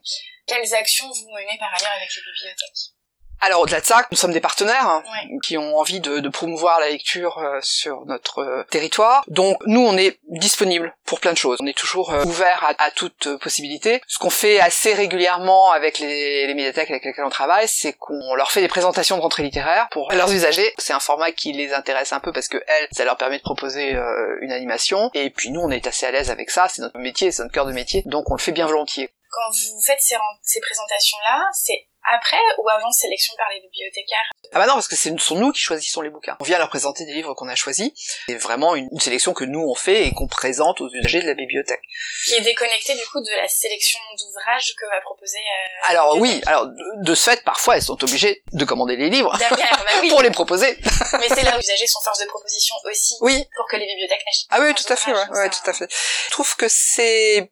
Quelles 0.47 0.75
actions 0.75 1.11
vous 1.11 1.31
menez 1.31 1.59
par 1.59 1.75
ailleurs 1.75 1.97
avec 1.97 2.09
les 2.15 2.23
bibliothèques? 2.23 2.96
Alors 3.41 3.61
au-delà 3.61 3.81
de 3.81 3.87
ça, 3.87 4.07
nous 4.11 4.17
sommes 4.17 4.33
des 4.33 4.41
partenaires 4.41 4.87
hein, 4.87 5.03
qui 5.43 5.59
ont 5.59 5.77
envie 5.77 6.01
de, 6.01 6.27
promouvoir 6.29 6.81
la 6.81 6.91
lecture 6.91 7.39
euh, 7.39 7.59
sur 7.63 8.05
notre 8.07 8.41
euh, 8.41 8.63
territoire. 8.71 9.25
Donc 9.29 9.59
nous, 9.67 9.81
on 9.81 9.97
est 9.97 10.19
disponible 10.29 10.95
pour 11.05 11.21
plein 11.21 11.33
de 11.33 11.39
choses. 11.39 11.59
On 11.61 11.67
est 11.67 11.77
toujours 11.77 12.13
euh, 12.13 12.25
ouvert 12.25 12.65
à, 12.65 12.85
à 12.85 12.91
toute 12.91 13.37
possibilité. 13.39 14.03
Ce 14.09 14.19
qu'on 14.19 14.31
fait 14.31 14.61
assez 14.61 14.93
régulièrement 14.93 15.71
avec 15.71 15.99
les, 15.99 16.47
les 16.47 16.55
médiathèques 16.55 16.91
avec 16.91 17.05
lesquelles 17.05 17.25
on 17.25 17.31
travaille, 17.31 17.69
c'est 17.69 17.93
qu'on 17.93 18.35
leur 18.35 18.51
fait 18.51 18.61
des 18.61 18.69
présentations 18.69 19.17
de 19.17 19.23
rentrée 19.23 19.45
littéraire 19.45 19.89
pour 19.93 20.11
leurs 20.13 20.33
usagers. 20.33 20.75
C'est 20.79 20.93
un 20.93 21.01
format 21.01 21.31
qui 21.33 21.53
les 21.53 21.73
intéresse 21.73 22.13
un 22.13 22.21
peu 22.21 22.33
parce 22.33 22.49
que 22.49 22.59
elles, 22.67 22.89
ça 22.93 23.05
leur 23.05 23.17
permet 23.17 23.39
de 23.39 23.43
proposer 23.43 23.97
une 24.41 24.53
animation. 24.53 25.11
Et 25.15 25.31
puis 25.31 25.51
nous, 25.51 25.61
on 25.61 25.71
est 25.71 25.87
assez 25.87 26.07
à 26.07 26.11
l'aise 26.11 26.31
avec 26.31 26.51
ça. 26.51 26.69
C'est 26.69 26.83
notre 26.83 26.99
métier, 26.99 27.31
c'est 27.31 27.43
notre 27.43 27.55
cœur 27.55 27.67
de 27.67 27.73
métier, 27.73 28.03
donc 28.07 28.31
on 28.31 28.35
le 28.35 28.41
fait 28.41 28.53
bien 28.53 28.67
volontiers. 28.67 29.11
Quand 29.31 29.51
vous 29.51 29.81
faites 29.83 30.01
ces, 30.01 30.17
ces 30.43 30.61
présentations-là, 30.61 31.43
c'est 31.53 31.87
après 32.15 32.41
ou 32.59 32.69
avant 32.69 32.91
sélection 32.91 33.35
par 33.37 33.49
les 33.55 33.61
bibliothécaires 33.61 34.31
Ah 34.53 34.59
bah 34.59 34.67
non, 34.67 34.75
parce 34.75 34.89
que 34.89 34.97
ce 34.97 35.17
sont 35.19 35.37
nous 35.37 35.53
qui 35.53 35.61
choisissons 35.61 36.01
les 36.01 36.11
bouquins. 36.11 36.37
On 36.41 36.45
vient 36.45 36.59
leur 36.59 36.69
présenter 36.69 37.05
des 37.05 37.13
livres 37.13 37.35
qu'on 37.35 37.49
a 37.49 37.55
choisis. 37.55 37.91
C'est 38.29 38.37
vraiment 38.37 38.75
une, 38.75 38.89
sélection 39.01 39.35
que 39.35 39.45
nous 39.45 39.61
on 39.61 39.75
fait 39.75 40.07
et 40.07 40.13
qu'on 40.13 40.27
présente 40.27 40.81
aux 40.81 40.89
usagers 40.89 41.23
de 41.23 41.27
la 41.27 41.35
bibliothèque. 41.35 41.81
Qui 42.27 42.35
est 42.35 42.41
déconnectée 42.41 42.95
du 42.95 43.07
coup 43.07 43.21
de 43.21 43.31
la 43.37 43.49
sélection 43.49 43.99
d'ouvrages 44.19 44.75
que 44.81 44.87
va 44.87 45.01
proposer. 45.01 45.39
Euh, 45.39 45.91
alors 45.91 46.17
oui, 46.19 46.41
alors 46.47 46.67
de, 46.67 47.15
ce 47.15 47.31
fait, 47.31 47.45
parfois 47.45 47.77
elles 47.77 47.83
sont 47.83 48.03
obligées 48.03 48.43
de 48.53 48.65
commander 48.65 48.97
les 48.97 49.11
livres 49.11 49.37
bah 49.39 49.57
pour 50.11 50.23
les 50.23 50.31
proposer. 50.31 50.77
Mais 51.21 51.29
c'est 51.29 51.43
là 51.43 51.55
où 51.55 51.59
les 51.59 51.65
usagers 51.65 51.87
sont 51.87 52.01
force 52.03 52.21
de 52.21 52.27
proposition 52.27 52.75
aussi. 52.91 53.15
Oui. 53.21 53.45
Pour 53.57 53.67
que 53.69 53.77
les 53.77 53.87
bibliothèques 53.87 54.25
achètent. 54.27 54.49
Ah 54.51 54.61
oui, 54.61 54.75
tout 54.75 54.93
à 54.93 54.97
fait, 54.97 55.13
ouais, 55.13 55.29
ouais, 55.31 55.51
tout 55.51 55.71
à 55.71 55.73
fait. 55.73 55.89
Je 55.91 56.31
trouve 56.31 56.57
que 56.57 56.67
c'est 56.69 57.51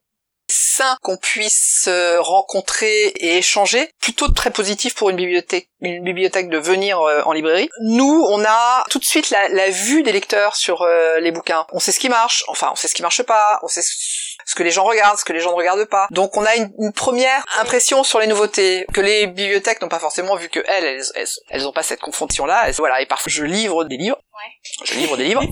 qu'on 1.03 1.17
puisse 1.17 1.87
euh, 1.89 2.21
rencontrer 2.21 3.07
et 3.17 3.39
échanger, 3.39 3.91
plutôt 4.01 4.29
très 4.29 4.51
positif 4.51 4.95
pour 4.95 5.11
une 5.11 5.17
bibliothèque, 5.17 5.69
une 5.81 6.03
de 6.05 6.59
venir 6.59 7.01
euh, 7.01 7.23
en 7.25 7.33
librairie. 7.33 7.69
Nous, 7.83 8.27
on 8.29 8.43
a 8.45 8.85
tout 8.91 8.99
de 8.99 9.05
suite 9.05 9.31
la, 9.31 9.49
la 9.49 9.71
vue 9.71 10.03
des 10.03 10.13
lecteurs 10.13 10.57
sur 10.57 10.83
euh, 10.83 11.21
les 11.21 11.31
bouquins. 11.31 11.67
On 11.73 11.79
sait 11.79 11.93
ce 11.93 12.01
qui 12.01 12.09
marche, 12.09 12.45
enfin 12.49 12.71
on 12.73 12.77
sait 12.77 12.89
ce 12.89 12.95
qui 12.95 13.03
marche 13.03 13.23
pas, 13.23 13.59
on 13.63 13.69
sait 13.69 13.83
ce 13.83 14.55
que 14.55 14.63
les 14.63 14.71
gens 14.71 14.85
regardent, 14.85 15.19
ce 15.19 15.25
que 15.25 15.33
les 15.33 15.41
gens 15.41 15.51
ne 15.51 15.57
regardent 15.57 15.87
pas. 15.87 16.07
Donc 16.11 16.37
on 16.37 16.45
a 16.45 16.55
une, 16.57 16.71
première 16.95 17.45
impression 17.61 18.05
sur 18.05 18.19
les 18.19 18.27
nouveautés 18.27 18.87
que 18.93 19.01
les 19.01 19.27
bibliothèques 19.27 19.81
n'ont 19.83 19.89
pas 19.89 19.99
forcément 19.99 20.37
vu 20.37 20.49
que 20.49 20.61
elles, 20.67 21.03
elles, 21.15 21.27
elles, 21.49 21.67
ont 21.67 21.73
pas 21.73 21.83
cette 21.83 22.01
confrontation 22.01 22.47
là. 22.47 22.71
Voilà, 22.79 23.01
et 23.01 23.07
parfois 23.07 23.31
je 23.31 23.45
livre 23.45 23.85
des 23.85 23.97
livres, 23.97 24.19
ouais. 24.35 24.85
je 24.85 24.95
livre 24.95 25.17
des 25.17 25.25
livres 25.25 25.43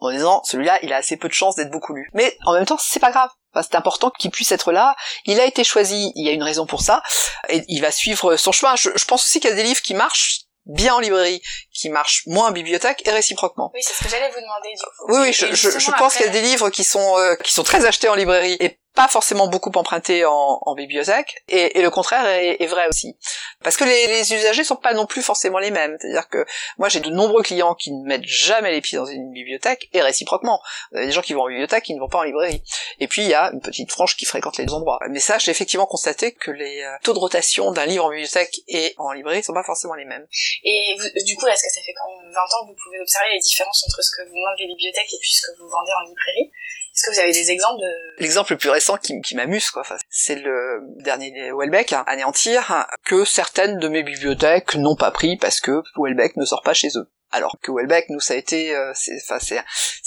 en 0.00 0.10
disant 0.10 0.42
celui-là 0.44 0.78
il 0.82 0.92
a 0.92 0.96
assez 0.96 1.16
peu 1.16 1.28
de 1.28 1.34
chances 1.34 1.56
d'être 1.56 1.70
beaucoup 1.70 1.94
lu. 1.94 2.10
Mais 2.14 2.36
en 2.44 2.54
même 2.54 2.66
temps 2.66 2.78
c'est 2.78 3.00
pas 3.00 3.10
grave 3.10 3.30
c'est 3.62 3.74
important 3.74 4.10
qu'il 4.10 4.30
puisse 4.30 4.52
être 4.52 4.72
là. 4.72 4.96
Il 5.26 5.40
a 5.40 5.44
été 5.44 5.64
choisi, 5.64 6.12
il 6.14 6.26
y 6.26 6.28
a 6.28 6.32
une 6.32 6.42
raison 6.42 6.66
pour 6.66 6.82
ça, 6.82 7.02
et 7.48 7.62
il 7.68 7.80
va 7.80 7.90
suivre 7.90 8.36
son 8.36 8.52
chemin. 8.52 8.76
Je, 8.76 9.04
pense 9.04 9.24
aussi 9.24 9.40
qu'il 9.40 9.50
y 9.50 9.52
a 9.52 9.56
des 9.56 9.62
livres 9.62 9.82
qui 9.82 9.94
marchent 9.94 10.42
bien 10.66 10.94
en 10.94 11.00
librairie, 11.00 11.42
qui 11.72 11.88
marchent 11.88 12.22
moins 12.26 12.48
en 12.48 12.52
bibliothèque 12.52 13.02
et 13.06 13.10
réciproquement. 13.10 13.70
Oui, 13.74 13.80
c'est 13.82 13.94
ce 13.94 14.04
que 14.04 14.08
j'allais 14.08 14.30
vous 14.30 14.40
demander. 14.40 14.68
Du 14.68 14.82
coup. 14.82 15.12
Oui, 15.12 15.18
oui, 15.22 15.32
je, 15.32 15.78
je, 15.78 15.90
pense 15.98 16.14
qu'il 16.14 16.26
y 16.26 16.28
a 16.28 16.32
des 16.32 16.42
livres 16.42 16.70
qui 16.70 16.84
sont 16.84 17.18
euh, 17.18 17.34
qui 17.36 17.52
sont 17.52 17.64
très 17.64 17.84
achetés 17.86 18.08
en 18.08 18.14
librairie 18.14 18.56
et 18.60 18.78
pas 18.94 19.08
forcément 19.08 19.46
beaucoup 19.46 19.70
emprunté 19.74 20.24
en, 20.24 20.58
en 20.62 20.74
bibliothèque, 20.74 21.42
et, 21.48 21.78
et, 21.78 21.82
le 21.82 21.90
contraire 21.90 22.26
est, 22.26 22.60
est, 22.60 22.66
vrai 22.66 22.88
aussi. 22.88 23.16
Parce 23.62 23.76
que 23.76 23.84
les, 23.84 24.06
les, 24.06 24.34
usagers 24.34 24.64
sont 24.64 24.76
pas 24.76 24.94
non 24.94 25.06
plus 25.06 25.22
forcément 25.22 25.58
les 25.58 25.70
mêmes. 25.70 25.96
C'est-à-dire 26.00 26.28
que 26.28 26.44
moi 26.78 26.88
j'ai 26.88 27.00
de 27.00 27.10
nombreux 27.10 27.42
clients 27.42 27.74
qui 27.74 27.92
ne 27.92 28.04
mettent 28.04 28.26
jamais 28.26 28.72
les 28.72 28.80
pieds 28.80 28.98
dans 28.98 29.06
une 29.06 29.32
bibliothèque, 29.32 29.88
et 29.92 30.02
réciproquement. 30.02 30.60
Vous 30.90 30.98
avez 30.98 31.06
des 31.06 31.12
gens 31.12 31.22
qui 31.22 31.34
vont 31.34 31.42
en 31.42 31.48
bibliothèque 31.48 31.84
qui 31.84 31.94
ne 31.94 32.00
vont 32.00 32.08
pas 32.08 32.18
en 32.18 32.24
librairie. 32.24 32.62
Et 32.98 33.06
puis 33.06 33.22
il 33.22 33.28
y 33.28 33.34
a 33.34 33.50
une 33.52 33.60
petite 33.60 33.90
frange 33.90 34.16
qui 34.16 34.24
fréquente 34.24 34.56
les 34.58 34.66
deux 34.66 34.74
endroits. 34.74 34.98
Mais 35.08 35.20
ça, 35.20 35.38
j'ai 35.38 35.50
effectivement 35.50 35.86
constaté 35.86 36.32
que 36.32 36.50
les 36.50 36.82
euh, 36.82 36.96
taux 37.02 37.12
de 37.12 37.18
rotation 37.18 37.70
d'un 37.70 37.86
livre 37.86 38.04
en 38.04 38.10
bibliothèque 38.10 38.60
et 38.68 38.94
en 38.98 39.12
librairie 39.12 39.42
sont 39.42 39.54
pas 39.54 39.64
forcément 39.64 39.94
les 39.94 40.04
mêmes. 40.04 40.26
Et 40.64 40.96
du 41.24 41.36
coup, 41.36 41.46
est-ce 41.46 41.62
que 41.62 41.70
ça 41.70 41.80
fait 41.84 41.94
quand 41.94 42.22
même 42.22 42.32
20 42.32 42.40
ans 42.40 42.64
que 42.64 42.70
vous 42.70 42.78
pouvez 42.82 43.00
observer 43.00 43.28
les 43.34 43.40
différences 43.40 43.84
entre 43.86 44.02
ce 44.02 44.10
que 44.16 44.28
vous 44.28 44.34
vendez 44.34 44.62
les 44.62 44.68
bibliothèques 44.68 45.12
et 45.12 45.18
puis 45.20 45.32
ce 45.32 45.46
que 45.46 45.58
vous 45.60 45.68
vendez 45.68 45.92
en 45.92 46.08
librairie? 46.08 46.50
Est-ce 46.92 47.06
que 47.06 47.14
vous 47.14 47.20
avez 47.20 47.32
des 47.32 47.50
exemples 47.50 47.80
de... 47.80 48.22
L'exemple 48.22 48.52
le 48.52 48.58
plus 48.58 48.70
récent 48.70 48.96
qui, 48.96 49.34
m'amuse, 49.34 49.70
quoi, 49.70 49.82
c'est 50.08 50.36
le 50.36 50.80
dernier 51.02 51.52
Welbeck, 51.52 51.92
hein, 51.92 52.04
Anéantir, 52.06 52.86
que 53.04 53.24
certaines 53.24 53.78
de 53.78 53.88
mes 53.88 54.02
bibliothèques 54.02 54.74
n'ont 54.74 54.96
pas 54.96 55.10
pris 55.10 55.36
parce 55.36 55.60
que 55.60 55.82
Welbeck 55.96 56.36
ne 56.36 56.44
sort 56.44 56.62
pas 56.62 56.74
chez 56.74 56.88
eux. 56.96 57.08
Alors 57.32 57.56
que 57.62 57.70
Welbeck, 57.70 58.08
nous, 58.08 58.20
ça 58.20 58.34
a 58.34 58.36
été, 58.36 58.74
euh, 58.74 58.92
c'est, 58.94 59.20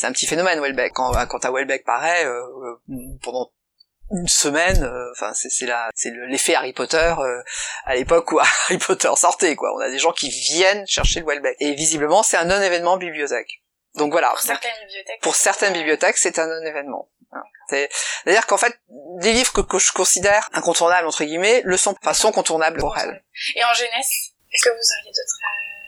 un 0.03 0.11
petit 0.11 0.27
phénomène 0.27 0.59
Welbeck. 0.59 0.93
Quand, 0.93 1.13
quand 1.27 1.45
à 1.45 1.51
Welbeck 1.51 1.85
paraît, 1.85 2.25
euh, 2.25 2.41
euh, 2.41 2.97
pendant 3.21 3.51
une 4.11 4.27
semaine, 4.27 4.85
enfin 5.13 5.31
c'est 5.33 5.65
l'effet 6.27 6.53
Harry 6.53 6.73
Potter 6.73 7.15
à 7.85 7.95
l'époque 7.95 8.31
où 8.33 8.39
Harry 8.67 8.77
Potter 8.77 9.09
sortait 9.15 9.55
quoi. 9.55 9.73
On 9.75 9.79
a 9.79 9.89
des 9.89 9.97
gens 9.97 10.11
qui 10.11 10.29
viennent 10.29 10.85
chercher 10.85 11.21
le 11.21 11.25
Welbeck 11.25 11.55
et 11.59 11.73
visiblement 11.73 12.21
c'est 12.21 12.37
un 12.37 12.45
non 12.45 12.61
événement 12.61 12.97
bibliothèque. 12.97 13.62
Donc 13.95 14.11
voilà. 14.11 14.29
Pour 14.29 14.39
certaines 14.39 14.71
bibliothèques. 14.85 15.21
Pour 15.21 15.35
certaines 15.35 15.73
bibliothèques, 15.73 16.17
c'est 16.17 16.39
un 16.39 16.47
non-événement. 16.47 17.09
C'est-à-dire 17.69 18.45
qu'en 18.45 18.57
fait, 18.57 18.77
des 18.89 19.33
livres 19.33 19.51
que, 19.53 19.79
je 19.79 19.91
considère 19.91 20.49
incontournables 20.53 21.07
entre 21.07 21.23
guillemets 21.23 21.61
le 21.63 21.77
sont, 21.77 21.95
enfin 22.01 22.13
sont 22.13 22.31
contournables 22.31 22.79
pour 22.79 22.97
elles. 22.97 23.23
Et 23.55 23.63
en 23.63 23.73
jeunesse, 23.73 24.33
est-ce 24.51 24.63
que 24.65 24.69
vous 24.69 24.75
auriez 24.75 25.11
d'autres 25.11 25.39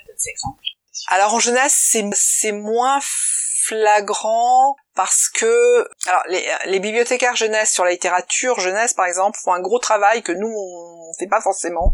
euh, 0.09 0.29
exemples? 0.31 0.63
Alors 1.09 1.33
en 1.33 1.39
jeunesse, 1.39 1.75
c'est 1.77 2.03
c'est 2.13 2.51
moins 2.51 2.99
flagrant 3.01 4.75
parce 4.95 5.27
que 5.29 5.87
alors 6.07 6.23
les, 6.27 6.47
les, 6.65 6.79
bibliothécaires 6.79 7.35
jeunesse 7.35 7.71
sur 7.71 7.83
la 7.83 7.91
littérature 7.91 8.59
jeunesse 8.59 8.93
par 8.93 9.05
exemple 9.05 9.37
font 9.43 9.53
un 9.53 9.59
gros 9.59 9.79
travail 9.79 10.21
que 10.23 10.31
nous 10.31 10.47
on 10.47 11.13
fait 11.17 11.27
pas 11.27 11.41
forcément 11.41 11.93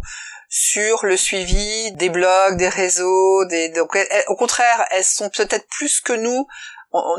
sur 0.54 1.06
le 1.06 1.16
suivi 1.16 1.94
des 1.94 2.10
blogs, 2.10 2.58
des 2.58 2.70
réseaux, 2.70 3.46
des 3.46 3.70
donc 3.70 3.98
au 4.28 4.36
contraire 4.36 4.86
elles 4.92 5.04
sont 5.04 5.30
peut-être 5.30 5.66
plus 5.68 6.02
que 6.02 6.14
nous 6.14 6.46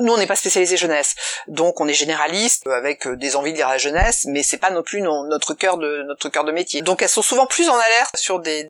nous 0.01 0.13
on 0.13 0.19
n'est 0.19 0.27
pas 0.27 0.37
spécialisé 0.37 0.77
jeunesse, 0.77 1.15
donc 1.49 1.81
on 1.81 1.89
est 1.89 1.95
généraliste 1.95 2.67
euh, 2.67 2.73
avec 2.73 3.07
euh, 3.07 3.17
des 3.17 3.37
envies 3.37 3.53
de 3.53 3.57
lire 3.57 3.71
la 3.71 3.79
jeunesse, 3.79 4.27
mais 4.27 4.43
c'est 4.43 4.59
pas 4.59 4.71
non 4.71 4.83
plus 4.83 5.01
notre 5.01 5.55
cœur 5.55 5.79
de 5.79 6.03
notre 6.07 6.29
cœur 6.29 6.45
de 6.45 6.53
métier. 6.53 6.83
Donc 6.83 7.01
elles 7.01 7.09
sont 7.09 7.23
souvent 7.23 7.47
plus 7.47 7.71
en 7.71 7.79
alerte 7.79 8.17
sur 8.17 8.39
des. 8.39 8.69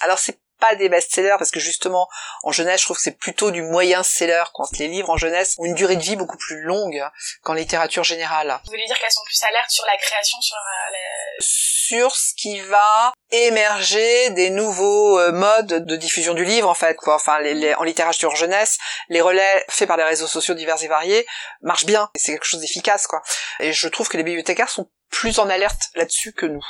Alors 0.00 0.18
c'est 0.18 0.38
pas 0.58 0.74
des 0.74 0.88
best-sellers 0.88 1.36
parce 1.38 1.50
que 1.50 1.60
justement 1.60 2.08
en 2.42 2.52
jeunesse 2.52 2.80
je 2.80 2.86
trouve 2.86 2.96
que 2.96 3.02
c'est 3.02 3.18
plutôt 3.18 3.50
du 3.50 3.62
moyen 3.62 4.02
seller 4.02 4.44
quand 4.54 4.78
les 4.78 4.88
livres 4.88 5.10
en 5.10 5.16
jeunesse 5.16 5.54
ont 5.58 5.64
une 5.64 5.74
durée 5.74 5.96
de 5.96 6.02
vie 6.02 6.16
beaucoup 6.16 6.36
plus 6.36 6.62
longue 6.62 7.02
qu'en 7.42 7.54
littérature 7.54 8.04
générale. 8.04 8.60
Vous 8.64 8.70
voulez 8.70 8.86
dire 8.86 8.98
qu'elles 8.98 9.12
sont 9.12 9.24
plus 9.24 9.42
alertes 9.44 9.70
sur 9.70 9.84
la 9.86 9.96
création, 9.96 10.40
sur 10.40 10.56
euh, 10.56 11.40
sur 11.40 12.14
ce 12.14 12.34
qui 12.34 12.60
va 12.60 13.12
émerger 13.30 14.30
des 14.30 14.50
nouveaux 14.50 15.18
euh, 15.18 15.32
modes 15.32 15.86
de 15.86 15.96
diffusion 15.96 16.34
du 16.34 16.44
livre 16.44 16.68
en 16.68 16.74
fait 16.74 16.96
quoi. 16.96 17.14
Enfin 17.14 17.40
les, 17.40 17.74
en 17.74 17.82
littérature 17.82 18.36
jeunesse, 18.36 18.78
les 19.08 19.20
relais 19.20 19.64
faits 19.68 19.88
par 19.88 19.96
les 19.96 20.04
réseaux 20.04 20.26
sociaux 20.26 20.54
divers 20.54 20.82
et 20.82 20.88
variés 20.88 21.26
marchent 21.62 21.86
bien. 21.86 22.10
C'est 22.14 22.32
quelque 22.32 22.44
chose 22.44 22.60
d'efficace 22.60 23.06
quoi. 23.06 23.22
Et 23.60 23.72
je 23.72 23.88
trouve 23.88 24.08
que 24.08 24.16
les 24.16 24.22
bibliothécaires 24.22 24.68
sont 24.68 24.90
plus 25.10 25.38
en 25.38 25.48
alerte 25.48 25.90
là-dessus 25.94 26.32
que 26.32 26.46
nous. 26.46 26.64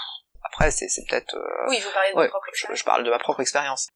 Après, 0.58 0.72
c'est, 0.72 0.88
peut-être... 1.08 1.36
Euh, 1.36 1.66
oui, 1.68 1.78
vous 1.78 1.92
parlez 1.92 2.10
de 2.10 2.16
votre 2.16 2.30
propre 2.30 2.48
expérience. 2.48 2.80
Je, 2.80 2.84
parle 2.84 3.04
de 3.04 3.10
ma 3.10 3.18
propre 3.20 3.40
expérience. 3.40 3.88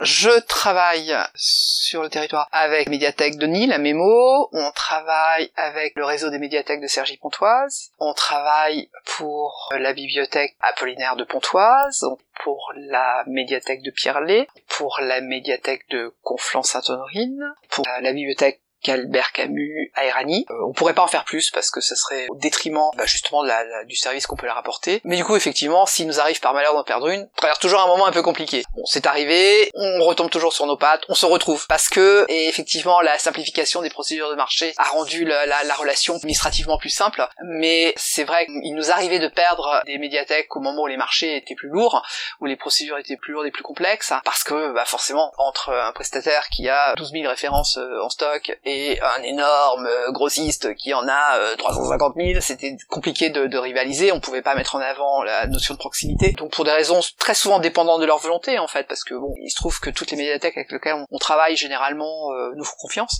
Je 0.00 0.40
travaille 0.40 1.14
sur 1.36 2.02
le 2.02 2.08
territoire 2.08 2.48
avec 2.50 2.88
Médiathèque 2.88 3.36
de 3.36 3.46
Nîmes, 3.46 3.70
la 3.70 3.78
Mémo. 3.78 4.48
On 4.50 4.72
travaille 4.72 5.52
avec 5.54 5.92
le 5.94 6.04
réseau 6.04 6.30
des 6.30 6.40
médiathèques 6.40 6.80
de 6.80 6.88
Cergy-Pontoise. 6.88 7.92
On 8.00 8.12
travaille 8.12 8.90
pour 9.04 9.68
la 9.78 9.92
bibliothèque 9.92 10.56
Apollinaire 10.60 11.14
de 11.14 11.22
Pontoise, 11.22 12.04
pour 12.42 12.72
la 12.74 13.22
médiathèque 13.28 13.82
de 13.82 13.92
Pierrelet, 13.92 14.48
pour 14.66 14.98
la 15.00 15.20
médiathèque 15.20 15.88
de 15.90 16.12
Conflans-Sainte-Honorine, 16.22 17.54
pour 17.70 17.84
la 18.00 18.12
bibliothèque 18.12 18.62
qu'Albert 18.82 19.32
Camus 19.32 19.90
à 19.94 20.06
Irani. 20.06 20.46
Euh, 20.50 20.54
on 20.68 20.72
pourrait 20.72 20.94
pas 20.94 21.02
en 21.02 21.06
faire 21.06 21.24
plus 21.24 21.50
parce 21.50 21.70
que 21.70 21.80
ce 21.80 21.94
serait 21.94 22.26
au 22.30 22.36
détriment 22.36 22.90
bah, 22.96 23.04
justement 23.06 23.42
de 23.42 23.52
du 23.86 23.96
service 23.96 24.26
qu'on 24.26 24.36
peut 24.36 24.46
leur 24.46 24.56
apporter. 24.56 25.00
Mais 25.04 25.16
du 25.16 25.24
coup, 25.24 25.36
effectivement, 25.36 25.86
s'il 25.86 26.06
nous 26.06 26.20
arrive 26.20 26.40
par 26.40 26.54
malheur 26.54 26.74
d'en 26.74 26.84
perdre 26.84 27.08
une, 27.08 27.22
on 27.22 27.36
traverse 27.36 27.58
toujours 27.58 27.80
un 27.80 27.86
moment 27.86 28.06
un 28.06 28.12
peu 28.12 28.22
compliqué. 28.22 28.64
Bon, 28.74 28.84
c'est 28.84 29.06
arrivé, 29.06 29.70
on 29.74 30.02
retombe 30.04 30.30
toujours 30.30 30.52
sur 30.52 30.66
nos 30.66 30.76
pattes, 30.76 31.02
on 31.08 31.14
se 31.14 31.26
retrouve. 31.26 31.66
Parce 31.66 31.88
que, 31.88 32.24
et 32.28 32.48
effectivement, 32.48 33.00
la 33.00 33.18
simplification 33.18 33.82
des 33.82 33.90
procédures 33.90 34.30
de 34.30 34.36
marché 34.36 34.74
a 34.78 34.84
rendu 34.84 35.24
la 35.24 35.74
relation 35.74 36.16
administrativement 36.16 36.78
plus 36.78 36.90
simple. 36.90 37.26
Mais 37.44 37.92
c'est 37.96 38.24
vrai 38.24 38.46
qu'il 38.46 38.74
nous 38.74 38.90
arrivait 38.90 39.18
de 39.18 39.28
perdre 39.28 39.82
des 39.86 39.98
médiathèques 39.98 40.54
au 40.56 40.60
moment 40.60 40.82
où 40.82 40.86
les 40.86 40.96
marchés 40.96 41.36
étaient 41.36 41.54
plus 41.54 41.68
lourds, 41.68 42.02
où 42.40 42.46
les 42.46 42.56
procédures 42.56 42.98
étaient 42.98 43.16
plus 43.16 43.32
lourdes 43.32 43.46
et 43.46 43.50
plus 43.50 43.62
complexes, 43.62 44.12
parce 44.24 44.44
que 44.44 44.72
bah, 44.72 44.84
forcément, 44.84 45.32
entre 45.38 45.70
un 45.70 45.92
prestataire 45.92 46.48
qui 46.48 46.68
a 46.68 46.94
12 46.96 47.12
000 47.12 47.28
références 47.28 47.78
euh, 47.78 48.02
en 48.02 48.08
stock 48.08 48.56
et 48.64 48.71
un 49.00 49.22
énorme 49.22 49.86
euh, 49.86 50.12
grossiste 50.12 50.74
qui 50.74 50.94
en 50.94 51.06
a 51.08 51.56
350 51.58 52.16
euh, 52.16 52.32
000, 52.32 52.40
c'était 52.40 52.76
compliqué 52.88 53.30
de, 53.30 53.58
rivaliser, 53.58 54.12
on 54.12 54.20
pouvait 54.20 54.42
pas 54.42 54.54
mettre 54.54 54.74
en 54.74 54.80
avant 54.80 55.22
la 55.22 55.46
notion 55.46 55.74
de 55.74 55.78
proximité. 55.78 56.32
Donc 56.32 56.52
pour 56.52 56.64
des 56.64 56.72
raisons 56.72 57.00
très 57.18 57.34
souvent 57.34 57.58
dépendantes 57.58 58.00
de 58.00 58.06
leur 58.06 58.18
volonté 58.18 58.58
en 58.58 58.66
fait, 58.66 58.86
parce 58.86 59.04
que 59.04 59.14
bon, 59.14 59.34
il 59.40 59.50
se 59.50 59.56
trouve 59.56 59.78
que 59.80 59.90
toutes 59.90 60.10
les 60.10 60.16
médiathèques 60.16 60.56
avec 60.56 60.72
lesquelles 60.72 61.04
on, 61.10 61.18
travaille 61.18 61.56
généralement 61.56 62.32
euh, 62.32 62.52
nous 62.56 62.64
font 62.64 62.76
confiance. 62.78 63.18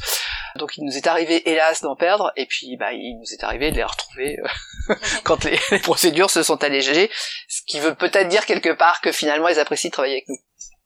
Donc 0.56 0.76
il 0.76 0.85
nous 0.85 0.97
est 0.97 1.06
arrivé 1.06 1.49
hélas 1.49 1.82
d'en 1.82 1.97
perdre, 1.97 2.32
et 2.37 2.47
puis 2.47 2.76
bah 2.76 2.92
il 2.92 3.18
nous 3.18 3.32
est 3.32 3.44
arrivé 3.44 3.71
de 3.71 3.76
les 3.76 3.85
retrouver 3.85 4.37
quand 5.25 5.44
les, 5.44 5.59
les, 5.71 5.78
procédures 5.78 6.30
se 6.30 6.42
sont 6.42 6.62
allégées, 6.64 7.11
ce 7.49 7.62
qui 7.66 7.80
veut 7.80 7.94
peut-être 7.94 8.28
dire 8.28 8.44
quelque 8.44 8.71
part 8.71 9.00
que 9.00 9.12
finalement 9.12 9.49
ils 9.49 9.59
apprécient 9.59 9.88
de 9.88 9.92
travailler 9.92 10.14
avec 10.14 10.28
nous. 10.28 10.38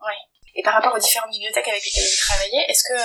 Oui. 0.02 0.14
Et 0.56 0.62
par 0.62 0.74
rapport 0.74 0.94
aux 0.94 0.98
différentes 0.98 1.30
bibliothèques 1.30 1.68
avec 1.68 1.82
lesquelles 1.84 2.04
vous 2.04 2.26
travaillez, 2.26 2.64
est-ce 2.68 2.84
que 2.84 2.98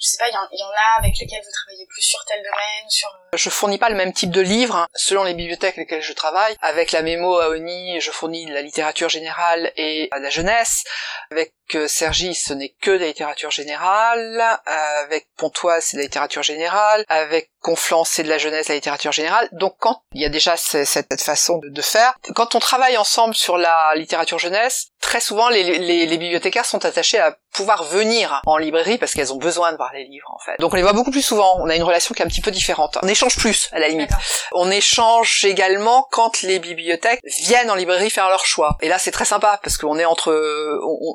je 0.00 0.08
sais 0.08 0.16
pas, 0.18 0.28
il 0.28 0.58
y, 0.58 0.62
en 0.62 0.68
a 0.68 0.98
avec 0.98 1.14
lesquels 1.18 1.42
vous 1.42 1.52
travaillez 1.52 1.86
plus 1.86 2.02
sur 2.02 2.18
tel 2.26 2.38
domaine, 2.38 2.88
sur... 2.88 3.08
Euh, 3.08 3.36
je 3.36 3.50
fournis 3.50 3.78
pas 3.78 3.88
le 3.88 3.94
même 3.94 4.12
type 4.12 4.30
de 4.30 4.40
livres 4.40 4.76
hein, 4.76 4.86
selon 4.94 5.24
les 5.24 5.34
bibliothèques 5.34 5.76
lesquelles 5.76 6.02
je 6.02 6.12
travaille. 6.12 6.56
Avec 6.60 6.92
la 6.92 7.02
mémo 7.02 7.38
à 7.38 7.48
Oni, 7.48 8.00
je 8.00 8.10
fournis 8.10 8.46
la 8.46 8.62
littérature 8.62 9.08
générale 9.08 9.72
et 9.76 10.08
la 10.12 10.30
jeunesse. 10.30 10.84
Avec 11.30 11.52
euh, 11.74 11.88
Sergi, 11.88 12.34
ce 12.34 12.52
n'est 12.52 12.74
que 12.80 12.90
de 12.90 12.98
la 12.98 13.06
littérature 13.06 13.50
générale. 13.50 14.40
avec 14.66 15.26
Pontoise, 15.36 15.84
c'est 15.84 15.96
de 15.96 16.02
la 16.02 16.06
littérature 16.06 16.42
générale. 16.42 17.04
Avec 17.08 17.50
Conflans, 17.66 18.04
c'est 18.04 18.22
de 18.22 18.28
la 18.28 18.38
jeunesse, 18.38 18.68
la 18.68 18.76
littérature 18.76 19.10
générale. 19.10 19.48
Donc 19.50 19.74
quand 19.80 20.00
il 20.14 20.22
y 20.22 20.24
a 20.24 20.28
déjà 20.28 20.56
cette 20.56 21.20
façon 21.20 21.60
de, 21.60 21.82
faire, 21.82 22.14
quand 22.36 22.54
on 22.54 22.60
travaille 22.60 22.96
ensemble 22.96 23.34
sur 23.34 23.58
la 23.58 23.92
littérature 23.96 24.38
jeunesse, 24.38 24.90
très 25.00 25.18
souvent 25.18 25.48
les, 25.48 25.64
les, 25.64 26.06
les 26.06 26.18
bibliothécaires 26.18 26.64
sont 26.64 26.84
attachés 26.84 27.18
à 27.18 27.36
pouvoir 27.56 27.84
venir 27.84 28.42
en 28.46 28.58
librairie 28.58 28.98
parce 28.98 29.14
qu'elles 29.14 29.32
ont 29.32 29.38
besoin 29.38 29.72
de 29.72 29.76
voir 29.76 29.90
les 29.94 30.04
livres 30.04 30.30
en 30.30 30.38
fait. 30.38 30.56
Donc 30.60 30.72
on 30.74 30.76
les 30.76 30.82
voit 30.82 30.92
beaucoup 30.92 31.10
plus 31.10 31.22
souvent, 31.22 31.56
on 31.58 31.68
a 31.68 31.74
une 31.74 31.82
relation 31.82 32.14
qui 32.14 32.22
est 32.22 32.24
un 32.24 32.28
petit 32.28 32.42
peu 32.42 32.50
différente. 32.50 32.98
On 33.02 33.08
échange 33.08 33.36
plus 33.36 33.68
à 33.72 33.78
la 33.78 33.88
limite. 33.88 34.10
On 34.52 34.70
échange 34.70 35.44
également 35.44 36.06
quand 36.10 36.42
les 36.42 36.58
bibliothèques 36.58 37.20
viennent 37.24 37.70
en 37.70 37.74
librairie 37.74 38.10
faire 38.10 38.28
leur 38.28 38.44
choix. 38.44 38.76
Et 38.80 38.88
là 38.88 38.98
c'est 38.98 39.10
très 39.10 39.24
sympa 39.24 39.58
parce 39.62 39.78
qu'on 39.78 39.98
est 39.98 40.04
entre 40.04 40.32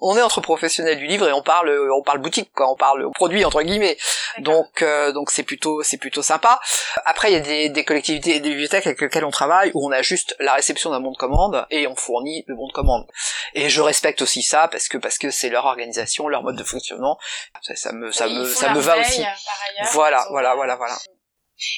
on, 0.01 0.17
est 0.17 0.21
entre 0.21 0.41
professionnels 0.41 0.97
du 0.97 1.05
livre 1.05 1.27
et 1.27 1.33
on 1.33 1.43
parle 1.43 1.71
on 1.95 2.01
parle 2.01 2.19
boutique 2.19 2.51
quoi, 2.53 2.69
on 2.71 2.75
parle 2.75 3.09
produit 3.13 3.45
entre 3.45 3.61
guillemets. 3.61 3.97
Donc 4.39 4.81
euh, 4.81 5.11
donc 5.11 5.31
c'est 5.31 5.43
plutôt 5.43 5.83
c'est 5.83 5.97
plutôt 5.97 6.23
sympa. 6.23 6.40
Après 7.05 7.31
il 7.31 7.33
y 7.33 7.37
a 7.37 7.39
des, 7.39 7.69
des 7.69 7.85
collectivités 7.85 8.35
et 8.35 8.39
des 8.39 8.49
bibliothèques 8.49 8.85
avec 8.87 9.01
lesquelles 9.01 9.25
on 9.25 9.31
travaille 9.31 9.71
où 9.73 9.87
on 9.87 9.91
a 9.91 10.01
juste 10.01 10.35
la 10.39 10.53
réception 10.53 10.89
d'un 10.91 10.99
bon 10.99 11.11
de 11.11 11.17
commande 11.17 11.65
et 11.69 11.87
on 11.87 11.95
fournit 11.95 12.43
le 12.47 12.55
bon 12.55 12.67
de 12.67 12.73
commande. 12.73 13.05
Et 13.53 13.69
je 13.69 13.81
respecte 13.81 14.21
aussi 14.21 14.41
ça 14.41 14.67
parce 14.67 14.87
que 14.87 14.97
parce 14.97 15.17
que 15.17 15.31
c'est 15.31 15.49
leur 15.49 15.65
organisation 15.65 16.27
leur 16.27 16.43
mode 16.43 16.55
de 16.55 16.63
fonctionnement. 16.63 17.17
Ça, 17.61 17.75
ça 17.75 17.91
me, 17.91 18.11
ça 18.11 18.27
me, 18.27 18.45
ça 18.45 18.73
me 18.73 18.79
va 18.79 18.97
aussi. 18.99 19.23
voilà, 19.93 20.25
voilà, 20.31 20.55
voilà, 20.55 20.75
voilà. 20.75 20.97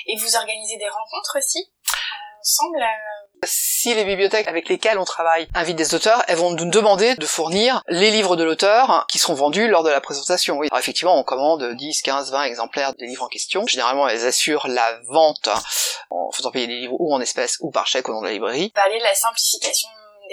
Et 0.08 0.16
vous 0.18 0.36
organisez 0.36 0.78
des 0.78 0.88
rencontres 0.88 1.38
aussi 1.38 1.60
euh, 1.60 2.40
ensemble 2.40 2.82
euh, 2.82 3.23
si 3.46 3.94
les 3.94 4.06
bibliothèques 4.06 4.48
avec 4.48 4.70
lesquelles 4.70 4.98
on 4.98 5.06
travaille 5.06 5.48
invitent 5.54 5.78
des 5.78 5.96
auteurs, 5.96 6.24
elles 6.28 6.38
vont 6.38 6.52
nous 6.52 6.70
demander 6.70 7.16
de 7.16 7.26
fournir 7.26 7.84
les 7.88 8.12
livres 8.12 8.36
de 8.36 8.44
l'auteur 8.44 9.06
qui 9.10 9.20
seront 9.20 9.34
vendus 9.34 9.68
lors 9.68 9.84
de 9.84 9.90
la 9.90 10.02
présentation. 10.02 10.62
Effectivement, 10.64 11.18
on 11.18 11.24
commande 11.24 11.76
10, 11.76 12.02
15, 12.02 12.32
20 12.32 12.44
exemplaires 12.44 12.94
des 12.96 13.06
livres 13.06 13.24
en 13.24 13.28
question. 13.28 13.66
Généralement, 13.68 14.08
elles 14.08 14.26
assurent 14.26 14.68
la 14.68 15.00
vente 15.08 15.50
en 16.10 16.32
faisant 16.32 16.52
payer 16.52 16.68
des 16.68 16.76
livres 16.76 16.96
ou 17.00 17.14
en 17.14 17.22
espèces 17.22 17.58
ou 17.62 17.72
par 17.72 17.88
chèque 17.88 18.10
au 18.10 18.14
nom 18.14 18.22
de 18.22 18.28
la 18.28 18.34
librairie. 18.34 18.72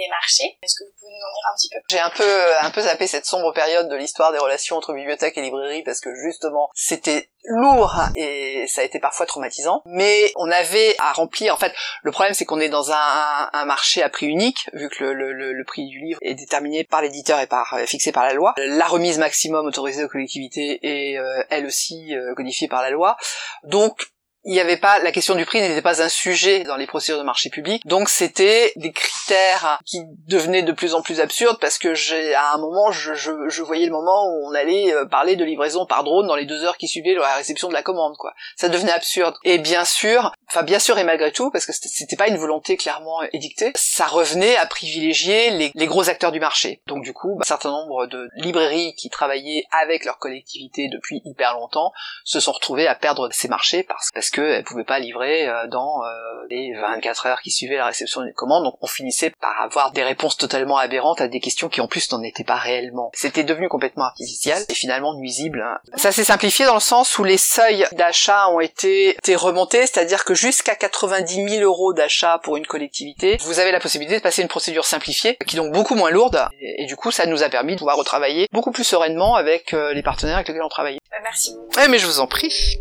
Marchés. 0.08 0.58
Est-ce 0.62 0.74
que 0.78 0.84
vous 0.84 0.94
pouvez 0.98 1.12
nous 1.12 1.18
en 1.18 1.32
dire 1.32 1.48
un 1.50 1.54
petit 1.56 1.68
peu 1.68 1.80
J'ai 1.90 1.98
un 1.98 2.10
peu, 2.10 2.64
un 2.66 2.70
peu 2.70 2.80
zappé 2.82 3.06
cette 3.06 3.26
sombre 3.26 3.52
période 3.52 3.88
de 3.88 3.96
l'histoire 3.96 4.32
des 4.32 4.38
relations 4.38 4.76
entre 4.76 4.92
bibliothèque 4.92 5.36
et 5.36 5.42
librairie 5.42 5.82
parce 5.82 6.00
que 6.00 6.14
justement, 6.14 6.70
c'était 6.74 7.30
lourd 7.44 8.00
et 8.16 8.66
ça 8.68 8.82
a 8.82 8.84
été 8.84 9.00
parfois 9.00 9.26
traumatisant. 9.26 9.82
Mais 9.86 10.32
on 10.36 10.50
avait 10.50 10.94
à 10.98 11.12
remplir. 11.12 11.54
En 11.54 11.58
fait, 11.58 11.72
le 12.02 12.12
problème 12.12 12.34
c'est 12.34 12.44
qu'on 12.44 12.60
est 12.60 12.68
dans 12.68 12.92
un, 12.92 13.64
marché 13.64 14.02
à 14.02 14.08
prix 14.08 14.26
unique 14.26 14.68
vu 14.72 14.88
que 14.88 15.04
le, 15.04 15.64
prix 15.66 15.86
du 15.86 16.00
livre 16.00 16.18
est 16.22 16.34
déterminé 16.34 16.84
par 16.84 17.02
l'éditeur 17.02 17.38
et 17.38 17.46
par 17.46 17.74
euh, 17.74 17.86
fixé 17.86 18.12
par 18.12 18.24
la 18.24 18.32
loi. 18.32 18.54
La 18.56 18.86
remise 18.86 19.18
maximum 19.18 19.66
autorisée 19.66 20.02
aux 20.02 20.08
collectivités 20.08 20.80
est 20.82 21.18
euh, 21.18 21.44
elle 21.50 21.66
aussi 21.66 22.14
euh, 22.16 22.34
codifiée 22.34 22.66
par 22.66 22.82
la 22.82 22.90
loi. 22.90 23.16
Donc 23.62 24.10
il 24.44 24.52
n'y 24.52 24.60
avait 24.60 24.76
pas 24.76 24.98
la 25.00 25.12
question 25.12 25.34
du 25.34 25.44
prix 25.44 25.60
n'était 25.60 25.82
pas 25.82 26.02
un 26.02 26.08
sujet 26.08 26.64
dans 26.64 26.76
les 26.76 26.86
procédures 26.86 27.18
de 27.18 27.24
marché 27.24 27.50
public. 27.50 27.86
Donc 27.86 28.08
c'était 28.08 28.72
des 28.76 28.92
critères 28.92 29.78
qui 29.84 30.00
devenaient 30.26 30.62
de 30.62 30.72
plus 30.72 30.94
en 30.94 31.02
plus 31.02 31.20
absurdes 31.20 31.58
parce 31.60 31.78
que 31.78 31.94
j'ai 31.94 32.34
à 32.34 32.54
un 32.54 32.58
moment 32.58 32.90
je, 32.90 33.14
je, 33.14 33.48
je, 33.48 33.62
voyais 33.62 33.86
le 33.86 33.92
moment 33.92 34.26
où 34.26 34.48
on 34.48 34.54
allait 34.54 34.94
euh, 34.94 35.04
parler 35.04 35.36
de 35.36 35.44
livraison 35.44 35.84
par 35.84 36.04
drone 36.04 36.26
dans 36.26 36.36
les 36.36 36.46
deux 36.46 36.64
heures 36.64 36.78
qui 36.78 36.88
suivaient 36.88 37.14
la 37.14 37.34
réception 37.34 37.68
de 37.68 37.74
la 37.74 37.82
commande 37.82 38.16
quoi. 38.16 38.32
Ça 38.56 38.68
devenait 38.68 38.92
absurde. 38.92 39.36
Et 39.44 39.58
bien 39.58 39.84
sûr 39.84 40.32
enfin 40.50 40.62
bien 40.62 40.78
sûr 40.78 40.98
et 40.98 41.04
malgré 41.04 41.32
tout 41.32 41.50
parce 41.50 41.66
que 41.66 41.72
c'était 41.72 42.16
pas 42.16 42.28
une 42.28 42.38
volonté 42.38 42.76
clairement 42.76 43.22
édictée 43.32 43.72
ça 43.74 44.06
revenait 44.06 44.56
à 44.56 44.66
privilégier 44.66 45.50
les, 45.50 45.70
les 45.74 45.86
gros 45.86 46.08
acteurs 46.08 46.32
du 46.32 46.40
marché. 46.40 46.80
Donc 46.86 47.04
du 47.04 47.12
coup 47.12 47.34
bah, 47.34 47.42
un 47.42 47.48
certain 47.48 47.70
nombre 47.70 48.06
de 48.06 48.28
librairies 48.36 48.94
qui 48.94 49.10
travaillaient 49.10 49.64
avec 49.82 50.04
leur 50.04 50.18
collectivité 50.18 50.88
depuis 50.88 51.20
hyper 51.24 51.54
longtemps 51.54 51.92
se 52.24 52.40
sont 52.40 52.52
retrouvées 52.52 52.86
à 52.86 52.94
perdre 52.94 53.28
ces 53.32 53.48
marchés 53.48 53.82
parce, 53.82 54.08
parce 54.12 54.29
parce 54.30 54.48
qu'elle 54.48 54.64
pouvait 54.64 54.84
pas 54.84 54.98
livrer 54.98 55.48
euh, 55.48 55.66
dans 55.66 56.02
euh, 56.04 56.46
les 56.48 56.72
24 56.74 57.26
heures 57.26 57.40
qui 57.40 57.50
suivaient 57.50 57.76
la 57.76 57.86
réception 57.86 58.22
d'une 58.22 58.32
commande. 58.32 58.64
Donc 58.64 58.76
on 58.80 58.86
finissait 58.86 59.30
par 59.30 59.60
avoir 59.60 59.92
des 59.92 60.02
réponses 60.02 60.36
totalement 60.36 60.76
aberrantes 60.76 61.20
à 61.20 61.28
des 61.28 61.40
questions 61.40 61.68
qui 61.68 61.80
en 61.80 61.88
plus 61.88 62.10
n'en 62.12 62.22
étaient 62.22 62.44
pas 62.44 62.56
réellement. 62.56 63.10
C'était 63.14 63.44
devenu 63.44 63.68
complètement 63.68 64.04
artificiel 64.04 64.62
et 64.68 64.74
finalement 64.74 65.14
nuisible. 65.14 65.62
Hein. 65.62 65.78
Ça 65.96 66.12
s'est 66.12 66.24
simplifié 66.24 66.64
dans 66.64 66.74
le 66.74 66.80
sens 66.80 67.18
où 67.18 67.24
les 67.24 67.38
seuils 67.38 67.86
d'achat 67.92 68.48
ont 68.50 68.60
été, 68.60 69.10
été 69.10 69.34
remontés, 69.34 69.86
c'est-à-dire 69.86 70.24
que 70.24 70.34
jusqu'à 70.34 70.74
90 70.74 71.48
000 71.48 71.64
euros 71.64 71.92
d'achat 71.92 72.40
pour 72.42 72.56
une 72.56 72.66
collectivité, 72.66 73.38
vous 73.40 73.58
avez 73.58 73.72
la 73.72 73.80
possibilité 73.80 74.16
de 74.16 74.22
passer 74.22 74.42
une 74.42 74.48
procédure 74.48 74.84
simplifiée 74.84 75.36
qui 75.46 75.56
est 75.56 75.60
donc 75.60 75.72
beaucoup 75.72 75.94
moins 75.94 76.10
lourde 76.10 76.46
et, 76.60 76.82
et 76.82 76.86
du 76.86 76.96
coup 76.96 77.10
ça 77.10 77.26
nous 77.26 77.42
a 77.42 77.48
permis 77.48 77.74
de 77.74 77.78
pouvoir 77.78 77.96
retravailler 77.96 78.46
beaucoup 78.52 78.70
plus 78.70 78.84
sereinement 78.84 79.34
avec 79.34 79.74
euh, 79.74 79.92
les 79.92 80.02
partenaires 80.02 80.36
avec 80.36 80.48
lesquels 80.48 80.62
on 80.62 80.68
travaillait. 80.68 81.00
Merci 81.22 81.54
beaucoup. 81.54 81.78
Ouais, 81.78 81.88
mais 81.88 81.98
je 81.98 82.06
vous 82.06 82.20
en 82.20 82.26
prie. 82.26 82.80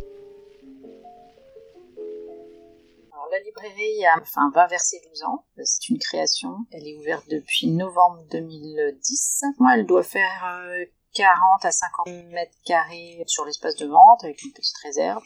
La 3.31 3.39
librairie 3.39 4.05
a, 4.05 4.19
enfin, 4.21 4.51
va 4.53 4.67
vers 4.67 4.81
ses 4.81 4.99
12 5.09 5.23
ans. 5.23 5.45
C'est 5.63 5.89
une 5.89 5.99
création. 5.99 6.55
Elle 6.71 6.87
est 6.87 6.97
ouverte 6.97 7.27
depuis 7.29 7.67
novembre 7.67 8.23
2010. 8.31 9.43
Moi, 9.59 9.75
elle 9.75 9.85
doit 9.85 10.03
faire 10.03 10.45
euh, 10.45 10.85
40 11.13 11.65
à 11.65 11.71
50 11.71 12.07
mètres 12.31 12.55
carrés 12.65 13.23
sur 13.27 13.45
l'espace 13.45 13.75
de 13.75 13.87
vente 13.87 14.23
avec 14.23 14.41
une 14.43 14.51
petite 14.51 14.77
réserve. 14.83 15.23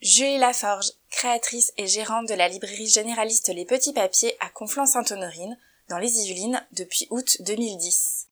Julie 0.00 0.38
Laforge, 0.38 0.92
créatrice 1.10 1.72
et 1.76 1.86
gérante 1.86 2.28
de 2.28 2.34
la 2.34 2.48
librairie 2.48 2.86
généraliste 2.86 3.48
Les 3.48 3.64
Petits 3.64 3.92
Papiers 3.92 4.36
à 4.40 4.48
Conflans-Sainte-Honorine, 4.50 5.58
dans 5.88 5.98
les 5.98 6.20
Yvelines, 6.20 6.64
depuis 6.72 7.06
août 7.10 7.38
2010. 7.40 8.28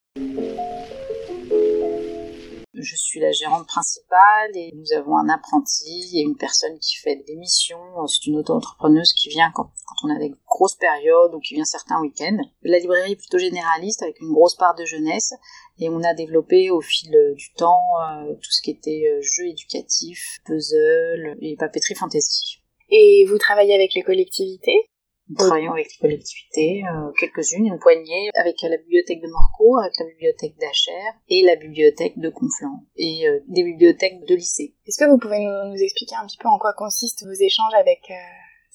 Je 2.78 2.94
suis 2.94 3.20
la 3.20 3.32
gérante 3.32 3.66
principale 3.66 4.50
et 4.54 4.70
nous 4.74 4.92
avons 4.94 5.16
un 5.16 5.30
apprenti 5.30 6.10
et 6.14 6.20
une 6.20 6.36
personne 6.36 6.78
qui 6.78 6.96
fait 6.96 7.16
des 7.26 7.36
missions. 7.36 8.06
C'est 8.06 8.26
une 8.26 8.36
auto-entrepreneuse 8.36 9.14
qui 9.14 9.30
vient 9.30 9.50
quand, 9.54 9.70
on 10.04 10.14
a 10.14 10.18
des 10.18 10.34
grosses 10.46 10.74
périodes 10.74 11.34
ou 11.34 11.40
qui 11.40 11.54
vient 11.54 11.64
certains 11.64 12.00
week-ends. 12.00 12.38
La 12.62 12.78
librairie 12.78 13.12
est 13.12 13.16
plutôt 13.16 13.38
généraliste 13.38 14.02
avec 14.02 14.20
une 14.20 14.32
grosse 14.32 14.56
part 14.56 14.74
de 14.74 14.84
jeunesse 14.84 15.32
et 15.78 15.88
on 15.88 16.02
a 16.02 16.12
développé 16.12 16.70
au 16.70 16.82
fil 16.82 17.16
du 17.34 17.52
temps 17.54 17.98
euh, 18.02 18.34
tout 18.34 18.50
ce 18.50 18.60
qui 18.60 18.72
était 18.72 19.10
euh, 19.10 19.22
jeux 19.22 19.46
éducatifs, 19.46 20.38
puzzle 20.44 21.38
et 21.40 21.56
papeterie 21.56 21.94
fantasy. 21.94 22.62
Et 22.90 23.24
vous 23.26 23.38
travaillez 23.38 23.74
avec 23.74 23.94
les 23.94 24.02
collectivités? 24.02 24.90
Nous 25.28 25.36
travaillons 25.36 25.72
avec 25.72 25.88
les 25.90 26.08
collectivités, 26.08 26.82
euh, 26.84 27.10
quelques-unes, 27.18 27.66
une 27.66 27.78
poignée, 27.78 28.30
avec 28.34 28.62
la 28.62 28.76
bibliothèque 28.76 29.20
de 29.20 29.28
Morcourt, 29.28 29.80
avec 29.80 29.92
la 29.98 30.06
bibliothèque 30.06 30.56
d'Achères 30.58 31.14
et 31.28 31.42
la 31.42 31.56
bibliothèque 31.56 32.18
de 32.18 32.28
Conflans, 32.28 32.84
et 32.96 33.26
euh, 33.26 33.40
des 33.48 33.64
bibliothèques 33.64 34.24
de 34.24 34.34
lycée. 34.34 34.74
Est-ce 34.86 35.04
que 35.04 35.10
vous 35.10 35.18
pouvez 35.18 35.40
nous, 35.40 35.72
nous 35.72 35.82
expliquer 35.82 36.14
un 36.14 36.26
petit 36.26 36.38
peu 36.38 36.48
en 36.48 36.58
quoi 36.58 36.74
consistent 36.74 37.24
vos 37.26 37.32
échanges 37.32 37.74
avec 37.74 38.02
euh, 38.10 38.14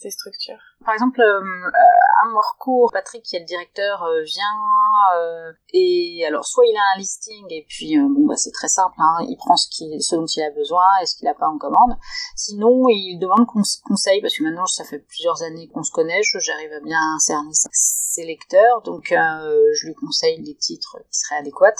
structures 0.09 0.57
Par 0.83 0.93
exemple, 0.93 1.21
euh, 1.21 1.69
à 2.23 2.27
Morcourt, 2.29 2.89
Patrick, 2.91 3.23
qui 3.23 3.35
est 3.35 3.39
le 3.39 3.45
directeur, 3.45 4.03
euh, 4.03 4.23
vient 4.23 4.43
euh, 5.17 5.51
et 5.73 6.23
alors 6.27 6.45
soit 6.45 6.65
il 6.65 6.75
a 6.77 6.81
un 6.95 6.99
listing 6.99 7.45
et 7.49 7.65
puis 7.67 7.97
euh, 7.97 8.07
bon 8.09 8.25
bah 8.27 8.35
c'est 8.37 8.51
très 8.51 8.67
simple, 8.67 8.95
hein, 8.97 9.17
il 9.27 9.35
prend 9.37 9.55
ce, 9.57 10.15
dont 10.15 10.25
il 10.25 10.43
a 10.43 10.51
besoin 10.51 10.83
et 11.01 11.05
ce 11.05 11.15
qu'il 11.15 11.25
n'a 11.25 11.33
pas 11.33 11.47
en 11.47 11.57
commande. 11.57 11.97
Sinon, 12.35 12.87
il 12.89 13.17
demande 13.19 13.45
cons- 13.47 13.61
conseil 13.85 14.21
parce 14.21 14.35
que 14.37 14.43
maintenant 14.43 14.65
ça 14.65 14.83
fait 14.83 14.99
plusieurs 14.99 15.41
années 15.43 15.67
qu'on 15.69 15.83
se 15.83 15.91
connaît, 15.91 16.21
j'arrive 16.23 16.71
à 16.73 16.79
bien 16.79 17.19
cerner 17.19 17.51
ses- 17.53 18.25
lecteurs, 18.25 18.81
donc 18.83 19.05
je 19.09 19.87
lui 19.87 19.95
conseille 19.95 20.41
les 20.41 20.55
titres 20.55 20.97
qui 21.09 21.19
seraient 21.19 21.37
adéquats. 21.39 21.73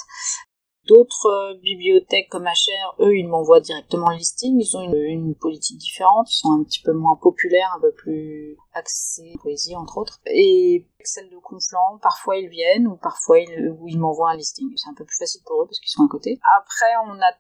D'autres 0.88 1.28
euh, 1.28 1.54
bibliothèques 1.62 2.30
comme 2.30 2.46
HR, 2.46 2.96
eux, 3.00 3.16
ils 3.16 3.28
m'envoient 3.28 3.60
directement 3.60 4.10
le 4.10 4.18
listing. 4.18 4.60
Ils 4.60 4.78
ont 4.78 4.84
une, 4.84 4.96
une 4.96 5.36
politique 5.36 5.78
différente. 5.78 6.28
Ils 6.32 6.40
sont 6.40 6.52
un 6.52 6.64
petit 6.64 6.82
peu 6.82 6.92
moins 6.92 7.16
populaires, 7.22 7.74
un 7.78 7.82
peu 7.82 7.94
plus 7.94 8.58
axés 8.74 9.34
poésie, 9.42 9.76
entre 9.76 9.98
autres. 10.00 10.20
Et 10.26 10.88
celle 11.04 11.30
de 11.30 11.38
Conflans, 11.38 12.00
parfois 12.02 12.38
ils 12.38 12.50
viennent 12.50 12.88
ou 12.88 12.96
parfois 12.96 13.40
ils, 13.40 13.76
ils 13.88 14.00
m'envoient 14.00 14.32
un 14.32 14.38
listing. 14.38 14.68
C'est 14.76 14.90
un 14.90 14.96
peu 14.96 15.06
plus 15.06 15.18
facile 15.18 15.42
pour 15.46 15.62
eux 15.62 15.66
parce 15.66 15.80
qu'ils 15.80 15.92
sont 15.92 16.04
à 16.04 16.10
côté. 16.10 16.40
Après, 16.60 16.94
on 17.06 17.22
a 17.22 17.32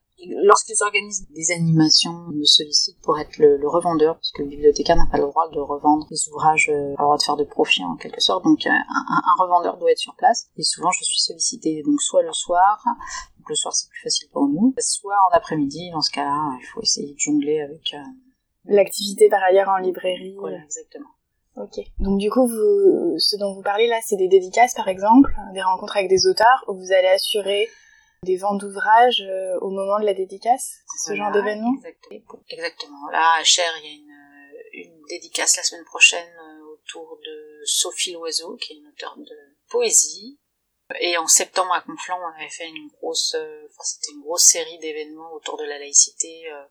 Lorsqu'ils 0.44 0.82
organisent 0.84 1.28
des 1.32 1.52
animations, 1.52 2.28
ils 2.32 2.40
me 2.40 2.44
sollicitent 2.46 3.02
pour 3.02 3.18
être 3.20 3.38
le, 3.38 3.58
le 3.58 3.68
revendeur, 3.70 4.16
parce 4.16 4.32
que 4.32 4.44
le 4.44 4.48
bibliothécaire 4.50 4.96
n'a 4.96 5.08
pas 5.12 5.18
le 5.18 5.24
droit 5.24 5.50
de 5.50 5.60
revendre 5.60 6.06
les 6.12 6.30
ouvrages, 6.30 6.70
euh, 6.70 6.96
pas 6.96 7.04
le 7.04 7.06
droit 7.08 7.18
de 7.18 7.24
faire 7.24 7.38
de 7.38 7.44
profit 7.44 7.84
en 7.84 7.96
quelque 7.96 8.22
sorte, 8.22 8.44
donc 8.44 8.66
euh, 8.66 8.70
un, 8.70 8.74
un- 9.16 9.22
un 9.26 9.44
revendeur 9.44 9.78
doit 9.78 9.92
être 9.92 9.98
sur 9.98 10.16
place. 10.16 10.48
Et 10.58 10.64
souvent, 10.64 10.92
je 10.92 11.04
suis 11.04 11.20
sollicitée 11.22 11.82
donc 11.86 12.02
soit 12.02 12.22
le 12.24 12.34
soir, 12.34 12.84
donc 13.38 13.50
le 13.50 13.56
soir 13.56 13.74
c'est 13.74 13.90
plus 13.90 14.02
facile 14.04 14.30
pour 14.32 14.48
nous, 14.48 14.74
soit 14.80 15.16
en 15.32 15.36
après-midi, 15.36 15.90
dans 15.92 16.02
ce 16.02 16.12
cas-là, 16.12 16.58
il 16.60 16.66
faut 16.74 16.82
essayer 16.82 17.14
de 17.14 17.20
jongler 17.20 17.62
avec... 17.62 17.94
euh, 17.94 17.98
L'activité 18.66 19.28
par 19.30 19.42
ailleurs 19.44 19.70
en 19.70 19.78
librairie 19.78 20.36
voilà, 20.40 20.58
exactement. 20.64 21.10
Ok. 21.58 21.84
Donc 22.00 22.20
du 22.20 22.30
coup, 22.30 22.48
vous, 22.48 23.18
ce 23.18 23.36
dont 23.38 23.54
vous 23.56 23.62
parlez 23.64 23.88
là, 23.88 23.98
c'est 24.06 24.16
des 24.16 24.28
dédicaces 24.28 24.74
par 24.76 24.88
exemple, 24.88 25.34
des 25.54 25.62
rencontres 25.62 25.98
avec 25.98 26.10
des 26.10 26.28
auteurs 26.28 26.64
où 26.68 26.76
vous 26.76 26.92
allez 26.94 27.08
assurer 27.10 27.68
des 28.24 28.38
ventes 28.38 28.62
d'ouvrages 28.62 29.22
euh, 29.22 29.58
au 29.62 29.72
moment 29.72 30.00
de 30.00 30.06
la 30.06 30.14
dédicace, 30.14 30.82
ce 31.06 31.16
genre 31.16 31.32
d'événement 31.32 31.74
Exactement. 31.78 32.44
Exactement. 32.50 33.10
Là, 33.12 33.40
à 33.40 33.44
Cher, 33.44 33.72
il 33.80 33.86
y 33.86 33.90
a 33.90 34.84
une, 34.84 34.90
une 34.90 35.02
dédicace 35.10 35.58
la 35.58 35.64
semaine 35.64 35.86
prochaine 35.86 36.32
euh, 36.38 36.74
autour 36.74 37.18
de 37.18 37.62
Sophie 37.66 38.14
Loiseau, 38.14 38.58
qui 38.58 38.74
est 38.74 38.78
une 38.78 38.88
auteure 38.88 39.18
de 39.18 39.36
poésie. 39.70 40.40
Et 41.00 41.18
en 41.18 41.28
septembre 41.28 41.74
à 41.74 41.82
Conflans, 41.82 42.20
on 42.22 42.40
avait 42.40 42.50
fait 42.50 42.68
une 42.70 42.90
grosse, 42.90 43.34
euh, 43.36 43.66
enfin, 43.70 43.84
c'était 43.84 44.12
une 44.14 44.22
grosse 44.22 44.46
série 44.46 44.78
d'événements 44.80 45.34
autour 45.34 45.58
de 45.58 45.64
la 45.64 45.80
laïcité, 45.80 46.52
euh, 46.52 46.64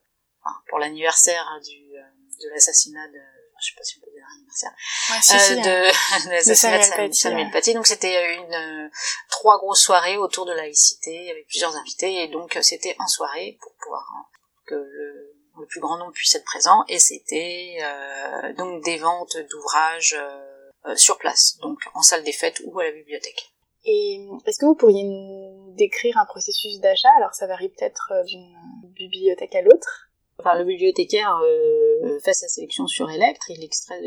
enfin, 0.43 0.55
pour 0.69 0.79
l'anniversaire 0.79 1.47
hein, 1.49 1.61
du, 1.61 1.97
euh, 1.97 2.03
de 2.43 2.49
l'assassinat 2.51 3.09
de, 3.09 3.19
je 3.61 3.67
sais 3.67 3.77
pas 3.77 3.83
si 3.83 3.99
on 3.99 4.05
peut 4.05 4.10
anniversaire, 4.35 4.71
Ouais, 5.11 5.17
si, 5.23 5.35
euh, 5.35 5.39
si, 5.39 5.55
de, 5.57 6.27
de 6.29 6.31
l'assassinat 6.31 6.79
de 6.79 6.83
Samuel 6.83 6.85
Sam- 6.85 6.97
Paty, 6.97 7.15
Samuel 7.19 7.47
ouais. 7.47 7.53
Paty. 7.53 7.75
Donc 7.75 7.87
c'était 7.87 8.35
une 8.37 8.55
euh, 8.55 8.89
trois 9.31 9.59
grosses 9.59 9.83
soirées 9.83 10.17
autour 10.17 10.47
de 10.47 10.53
la 10.53 10.63
laïcité 10.63 11.31
avec 11.31 11.47
plusieurs 11.47 11.77
invités 11.77 12.23
et 12.23 12.29
donc 12.29 12.57
euh, 12.57 12.63
c'était 12.63 12.97
en 12.99 13.07
soirée 13.07 13.59
pour 13.61 13.73
pouvoir 13.83 14.07
hein, 14.17 14.25
que 14.67 14.75
le, 14.75 15.35
le 15.61 15.67
plus 15.67 15.81
grand 15.81 15.99
nombre 15.99 16.13
puisse 16.13 16.35
être 16.35 16.45
présent 16.45 16.85
et 16.89 16.99
c'était 16.99 17.79
euh, 17.83 18.53
donc 18.55 18.83
des 18.85 18.97
ventes 18.99 19.37
d'ouvrages 19.51 20.17
euh, 20.19 20.47
euh, 20.87 20.97
sur 20.97 21.19
place, 21.19 21.59
donc 21.61 21.79
en 21.95 22.03
salle 22.03 22.23
des 22.25 22.33
fêtes 22.33 22.61
ou 22.65 22.79
à 22.81 22.85
la 22.85 22.93
bibliothèque. 22.93 23.51
Et 23.85 24.21
est-ce 24.47 24.59
que 24.59 24.67
vous 24.67 24.75
pourriez 24.75 25.05
nous 25.05 25.75
décrire 25.77 26.17
un 26.19 26.27
processus 26.27 26.81
d'achat? 26.81 27.09
Alors 27.17 27.35
ça 27.35 27.47
varie 27.47 27.69
peut-être 27.71 28.13
euh, 28.15 28.25
d'une 28.25 28.55
bibliothèque 28.95 29.55
à 29.55 29.63
l'autre. 29.63 30.09
Enfin, 30.39 30.55
le 30.59 30.65
bibliothécaire 30.65 31.37
euh, 31.45 31.80
fait 32.23 32.33
sa 32.33 32.49
sélection 32.49 32.87
sur 32.87 33.11
Electre, 33.11 33.51
il 33.51 33.63
extrait, 33.63 34.01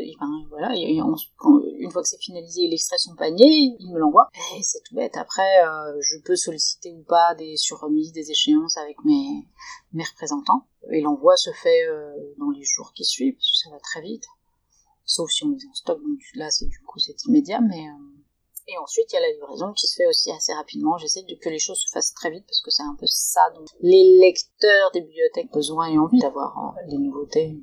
voilà, 0.50 0.74
une 0.74 1.90
fois 1.90 2.02
que 2.02 2.08
c'est 2.08 2.20
finalisé, 2.20 2.62
il 2.62 2.72
extrait 2.72 2.98
son 2.98 3.14
panier, 3.14 3.76
il 3.78 3.92
me 3.92 3.98
l'envoie. 3.98 4.28
Et 4.58 4.62
c'est 4.62 4.80
tout 4.84 4.94
bête. 4.94 5.16
Après, 5.16 5.64
euh, 5.64 6.00
je 6.00 6.18
peux 6.18 6.36
solliciter 6.36 6.92
ou 6.92 7.02
pas 7.02 7.34
des 7.34 7.56
surremises, 7.56 8.12
des 8.12 8.30
échéances 8.30 8.76
avec 8.76 8.96
mes, 9.04 9.46
représentants. 9.92 10.66
Et 10.90 11.00
l'envoi 11.00 11.36
se 11.36 11.50
fait 11.52 11.86
euh, 11.88 12.12
dans 12.38 12.50
les 12.50 12.64
jours 12.64 12.92
qui 12.94 13.04
suivent, 13.04 13.34
parce 13.34 13.50
que 13.50 13.68
ça 13.68 13.70
va 13.70 13.80
très 13.80 14.00
vite. 14.00 14.24
Sauf 15.04 15.30
si 15.30 15.44
on 15.44 15.50
les 15.50 15.66
en 15.70 15.74
stock, 15.74 16.00
donc 16.00 16.20
là, 16.34 16.50
c'est 16.50 16.66
du 16.66 16.80
coup, 16.80 16.98
c'est 16.98 17.24
immédiat, 17.26 17.60
euh, 17.60 18.14
et 18.66 18.78
ensuite, 18.78 19.12
il 19.12 19.16
y 19.16 19.18
a 19.18 19.20
la 19.20 19.30
livraison 19.30 19.72
qui 19.74 19.86
se 19.86 19.96
fait 19.96 20.06
aussi 20.06 20.30
assez 20.30 20.54
rapidement. 20.54 20.96
J'essaie 20.96 21.22
que 21.22 21.48
les 21.50 21.58
choses 21.58 21.80
se 21.80 21.90
fassent 21.92 22.14
très 22.14 22.30
vite 22.30 22.46
parce 22.46 22.62
que 22.62 22.70
c'est 22.70 22.82
un 22.82 22.96
peu 22.98 23.04
ça 23.06 23.42
dont 23.54 23.64
les 23.80 24.18
lecteurs 24.18 24.90
des 24.92 25.02
bibliothèques 25.02 25.50
ont 25.52 25.58
besoin 25.58 25.88
et 25.88 25.98
envie 25.98 26.18
d'avoir 26.18 26.56
euh, 26.56 26.88
des 26.88 26.96
nouveautés 26.96 27.58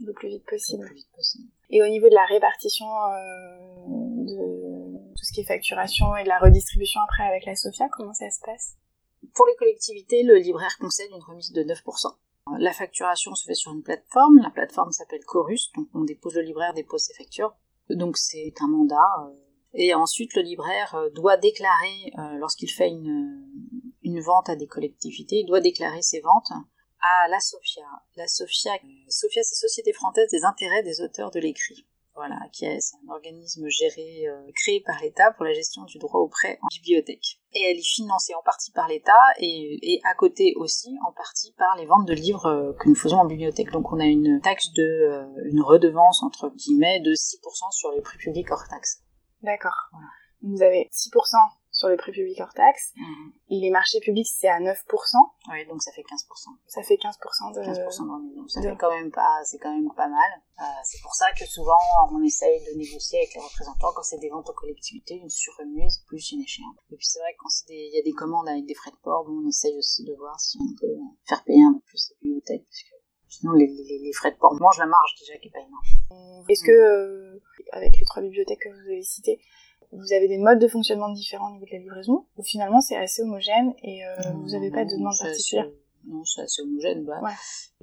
Le 0.00 0.12
plus 0.12 0.28
vite 0.28 0.42
le 0.46 0.50
possible. 0.50 0.84
plus 0.86 0.94
vite 0.96 1.10
possible. 1.14 1.48
Et 1.70 1.82
au 1.82 1.86
niveau 1.88 2.08
de 2.08 2.14
la 2.14 2.24
répartition 2.26 2.86
euh, 2.86 3.86
de 4.26 5.14
tout 5.16 5.24
ce 5.24 5.32
qui 5.32 5.40
est 5.40 5.44
facturation 5.44 6.16
et 6.16 6.24
de 6.24 6.28
la 6.28 6.38
redistribution 6.38 7.00
après 7.08 7.24
avec 7.24 7.44
la 7.46 7.54
Sofia, 7.54 7.88
comment 7.92 8.12
ça 8.12 8.28
se 8.30 8.40
passe? 8.44 8.74
Pour 9.34 9.46
les 9.46 9.54
collectivités, 9.56 10.22
le 10.22 10.36
libraire 10.36 10.76
concède 10.80 11.10
une 11.10 11.22
remise 11.22 11.52
de 11.52 11.62
9%. 11.62 12.14
La 12.58 12.72
facturation 12.72 13.34
se 13.34 13.46
fait 13.46 13.54
sur 13.54 13.72
une 13.72 13.82
plateforme. 13.82 14.38
La 14.42 14.50
plateforme 14.50 14.92
s'appelle 14.92 15.24
Chorus, 15.24 15.72
donc 15.76 15.88
on 15.94 16.04
dépose 16.04 16.34
le 16.34 16.42
libraire, 16.42 16.74
dépose 16.74 17.02
ses 17.02 17.14
factures. 17.14 17.54
Donc 17.88 18.16
c'est 18.18 18.52
un 18.60 18.68
mandat. 18.68 18.96
euh, 19.22 19.32
Et 19.74 19.94
ensuite, 19.94 20.34
le 20.34 20.42
libraire 20.42 20.94
euh, 20.94 21.08
doit 21.10 21.36
déclarer, 21.38 22.12
lorsqu'il 22.38 22.70
fait 22.70 22.88
une, 22.90 23.46
une 24.02 24.20
vente 24.20 24.48
à 24.50 24.56
des 24.56 24.66
collectivités, 24.66 25.36
il 25.36 25.46
doit 25.46 25.60
déclarer 25.60 26.02
ses 26.02 26.20
ventes 26.20 26.52
à 27.04 27.28
la 27.28 27.40
SOFIA. 27.40 27.86
La 28.16 28.26
SOFIA, 28.26 28.74
euh, 28.74 28.88
SOFIA 29.08 29.42
c'est 29.42 29.54
Société 29.54 29.92
française 29.92 30.28
des 30.30 30.44
intérêts 30.44 30.82
des 30.82 31.00
auteurs 31.00 31.30
de 31.30 31.40
l'écrit. 31.40 31.86
Voilà, 32.16 32.36
qui 32.52 32.64
est, 32.64 32.78
c'est 32.80 32.96
un 33.04 33.12
organisme 33.12 33.66
géré, 33.68 34.28
euh, 34.28 34.52
créé 34.54 34.80
par 34.86 35.00
l'État 35.02 35.32
pour 35.32 35.44
la 35.44 35.52
gestion 35.52 35.82
du 35.82 35.98
droit 35.98 36.20
au 36.20 36.28
prêt 36.28 36.60
en 36.62 36.68
bibliothèque. 36.72 37.40
Et 37.52 37.62
elle 37.62 37.76
est 37.76 37.94
financée 37.94 38.34
en 38.36 38.42
partie 38.42 38.70
par 38.70 38.86
l'État 38.86 39.12
et, 39.38 39.78
et 39.82 40.00
à 40.04 40.14
côté 40.14 40.54
aussi 40.56 40.96
en 41.04 41.12
partie 41.12 41.52
par 41.58 41.76
les 41.76 41.86
ventes 41.86 42.06
de 42.06 42.14
livres 42.14 42.46
euh, 42.46 42.72
que 42.74 42.88
nous 42.88 42.94
faisons 42.94 43.16
en 43.16 43.24
bibliothèque. 43.24 43.72
Donc 43.72 43.90
on 43.90 43.98
a 43.98 44.04
une 44.04 44.40
taxe 44.42 44.72
de, 44.74 44.82
euh, 44.82 45.26
une 45.46 45.60
redevance 45.60 46.22
entre 46.22 46.50
guillemets 46.50 47.00
de 47.00 47.10
6% 47.14 47.72
sur 47.72 47.90
les 47.90 48.00
prix 48.00 48.18
publics 48.18 48.50
hors 48.52 48.68
taxe. 48.68 49.02
D'accord. 49.42 49.90
Vous 50.42 50.62
avez 50.62 50.88
6% 50.92 51.36
sur 51.84 51.90
le 51.90 51.96
prix 51.96 52.12
public 52.12 52.40
hors 52.40 52.52
taxe. 52.54 52.92
Mhm. 52.96 53.32
Les 53.50 53.70
marchés 53.70 54.00
publics, 54.00 54.26
c'est 54.26 54.48
à 54.48 54.58
9%. 54.58 54.72
Oui, 55.52 55.66
donc 55.68 55.82
ça 55.82 55.92
fait 55.92 56.02
15%. 56.02 56.48
Ça 56.66 56.82
fait 56.82 56.96
15% 56.96 57.52
de... 57.54 57.60
15% 57.60 58.06
de 58.06 58.10
remise, 58.10 58.36
donc 58.36 58.50
ça 58.50 58.60
de- 58.60 58.68
fait 58.70 58.76
quand 58.76 58.90
même 58.90 59.10
pas, 59.10 59.40
c'est 59.44 59.58
quand 59.58 59.72
même 59.74 59.90
pas 59.94 60.08
mal. 60.08 60.30
Euh, 60.60 60.64
c'est 60.84 61.00
pour 61.02 61.14
ça 61.14 61.26
que 61.38 61.44
souvent 61.44 61.76
on 62.12 62.22
essaye 62.22 62.60
de 62.64 62.78
négocier 62.78 63.18
avec 63.18 63.34
les 63.34 63.40
représentants 63.40 63.92
quand 63.94 64.02
c'est 64.02 64.18
des 64.18 64.30
ventes 64.30 64.48
aux 64.48 64.54
collectivités, 64.54 65.16
une 65.16 65.28
surremise 65.30 65.98
plus 66.06 66.32
une 66.32 66.40
échéance. 66.42 66.76
Et 66.90 66.96
puis 66.96 67.06
c'est 67.06 67.18
vrai 67.20 67.32
que 67.34 67.38
quand 67.42 67.48
il 67.68 67.94
y 67.94 67.98
a 67.98 68.02
des 68.02 68.12
commandes 68.12 68.48
avec 68.48 68.64
des 68.64 68.74
frais 68.74 68.90
de 68.92 68.96
port, 69.02 69.24
bon, 69.26 69.42
on 69.44 69.48
essaye 69.48 69.76
aussi 69.76 70.04
de 70.04 70.14
voir 70.14 70.38
si 70.40 70.58
on 70.60 70.74
peut 70.80 70.96
faire 71.28 71.44
payer 71.44 71.64
un 71.64 71.74
peu 71.74 71.80
plus 71.86 72.10
les 72.10 72.16
bibliothèques, 72.28 72.64
parce 72.64 72.82
que 72.82 72.94
sinon 73.28 73.52
les, 73.52 73.66
les, 73.66 73.98
les 73.98 74.12
frais 74.12 74.30
de 74.30 74.36
port 74.36 74.54
mangent 74.60 74.78
la 74.78 74.86
marge 74.86 75.14
déjà 75.20 75.36
qui 75.38 75.48
est 75.48 75.50
pas 75.50 75.58
énorme. 75.60 76.44
Est-ce 76.48 76.62
que, 76.64 76.70
euh, 76.72 77.42
avec 77.72 77.96
les 77.98 78.04
trois 78.04 78.22
bibliothèques 78.22 78.60
que 78.62 78.68
vous 78.68 78.88
avez 78.90 79.02
citées, 79.02 79.40
vous 79.92 80.12
avez 80.12 80.28
des 80.28 80.38
modes 80.38 80.58
de 80.58 80.68
fonctionnement 80.68 81.08
différents 81.10 81.48
au 81.50 81.52
niveau 81.54 81.66
de 81.66 81.72
la 81.72 81.78
livraison 81.78 82.26
ou 82.36 82.42
finalement 82.42 82.80
c'est 82.80 82.96
assez 82.96 83.22
homogène 83.22 83.72
et 83.82 84.04
euh, 84.06 84.14
vous 84.42 84.50
n'avez 84.50 84.70
pas 84.70 84.84
de 84.84 84.90
demande 84.90 85.12
assez- 85.14 85.24
particulière 85.24 85.70
Non, 86.06 86.24
c'est 86.24 86.42
assez 86.42 86.62
homogène. 86.62 87.04
Bah, 87.04 87.20
Ouais. 87.22 87.30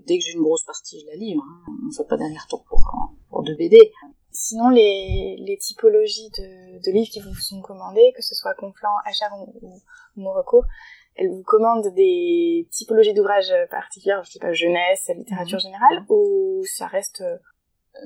Dès 0.06 0.18
que 0.18 0.24
j'ai 0.24 0.34
une 0.34 0.44
grosse 0.44 0.64
partie, 0.64 1.00
je 1.00 1.06
la 1.08 1.16
livre. 1.16 1.44
Hein. 1.44 1.72
On 1.88 1.92
fait 1.96 2.08
pas 2.08 2.18
d'aller-retour 2.18 2.64
pour, 2.66 2.82
pour 3.30 3.44
deux 3.44 3.56
BD. 3.56 3.78
Sinon, 4.32 4.70
les, 4.70 5.36
les 5.40 5.58
typologies 5.58 6.30
de, 6.38 6.80
de 6.84 6.92
livres 6.92 7.10
qui 7.12 7.20
vous 7.20 7.34
sont 7.36 7.62
commandés, 7.62 8.14
que 8.16 8.22
ce 8.22 8.34
soit 8.34 8.54
Conflant, 8.56 8.96
Achard 9.06 9.32
ou, 9.40 9.82
ou, 10.16 10.30
Recours, 10.32 10.64
elles 11.16 11.30
vous 11.30 11.44
commandent 11.44 11.94
des 11.94 12.68
typologies 12.72 13.14
d'ouvrages 13.14 13.54
particulières, 13.70 14.24
je 14.24 14.32
sais 14.32 14.40
pas, 14.40 14.54
jeunesse, 14.54 15.10
littérature 15.16 15.58
Mhm. 15.58 15.62
générale, 15.64 16.06
ou 16.10 16.64
ça 16.66 16.88
reste... 16.88 17.24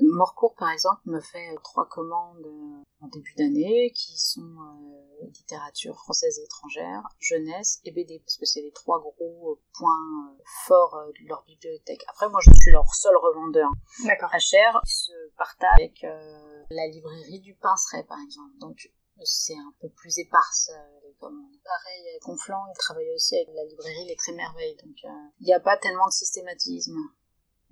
Morcourt, 0.02 0.54
par 0.56 0.70
exemple, 0.70 1.00
me 1.04 1.20
fait 1.20 1.52
euh, 1.52 1.58
trois 1.62 1.88
commandes 1.88 2.44
euh, 2.44 2.82
en 3.00 3.08
début 3.08 3.34
d'année 3.36 3.92
qui 3.94 4.18
sont 4.18 4.40
euh, 4.40 5.26
littérature 5.28 5.96
française 5.96 6.38
et 6.38 6.44
étrangère, 6.44 7.02
jeunesse 7.18 7.80
et 7.84 7.92
BD, 7.92 8.20
parce 8.20 8.36
que 8.36 8.46
c'est 8.46 8.62
les 8.62 8.72
trois 8.72 9.00
gros 9.00 9.60
points 9.78 10.36
forts 10.66 10.98
de 11.08 11.28
leur 11.28 11.44
bibliothèque. 11.44 12.04
Après, 12.08 12.28
moi, 12.28 12.40
je 12.44 12.50
suis 12.60 12.72
leur 12.72 12.92
seul 12.94 13.16
revendeur. 13.16 13.70
D'accord. 14.04 14.30
À 14.32 14.38
cher, 14.38 14.80
ils 14.84 14.90
se 14.90 15.12
partagent 15.36 15.80
avec 15.80 16.04
euh, 16.04 16.64
la 16.70 16.86
librairie 16.88 17.40
du 17.40 17.54
Pinceret, 17.54 18.04
par 18.04 18.18
exemple. 18.20 18.56
Donc, 18.58 18.90
c'est 19.22 19.56
un 19.56 19.72
peu 19.80 19.88
plus 19.88 20.18
éparse, 20.18 20.70
les 21.04 21.14
commandes. 21.14 21.56
Pareil, 21.64 22.18
Conflans, 22.20 22.64
ils 22.74 22.78
travaillent 22.78 23.14
aussi 23.14 23.36
avec 23.36 23.48
la 23.54 23.64
librairie 23.64 24.06
Les 24.06 24.16
Trémerveilles. 24.16 24.76
Donc, 24.76 24.96
euh, 25.04 25.28
il 25.40 25.46
n'y 25.46 25.54
a 25.54 25.60
pas 25.60 25.76
tellement 25.76 26.06
de 26.06 26.12
systématisme. 26.12 26.98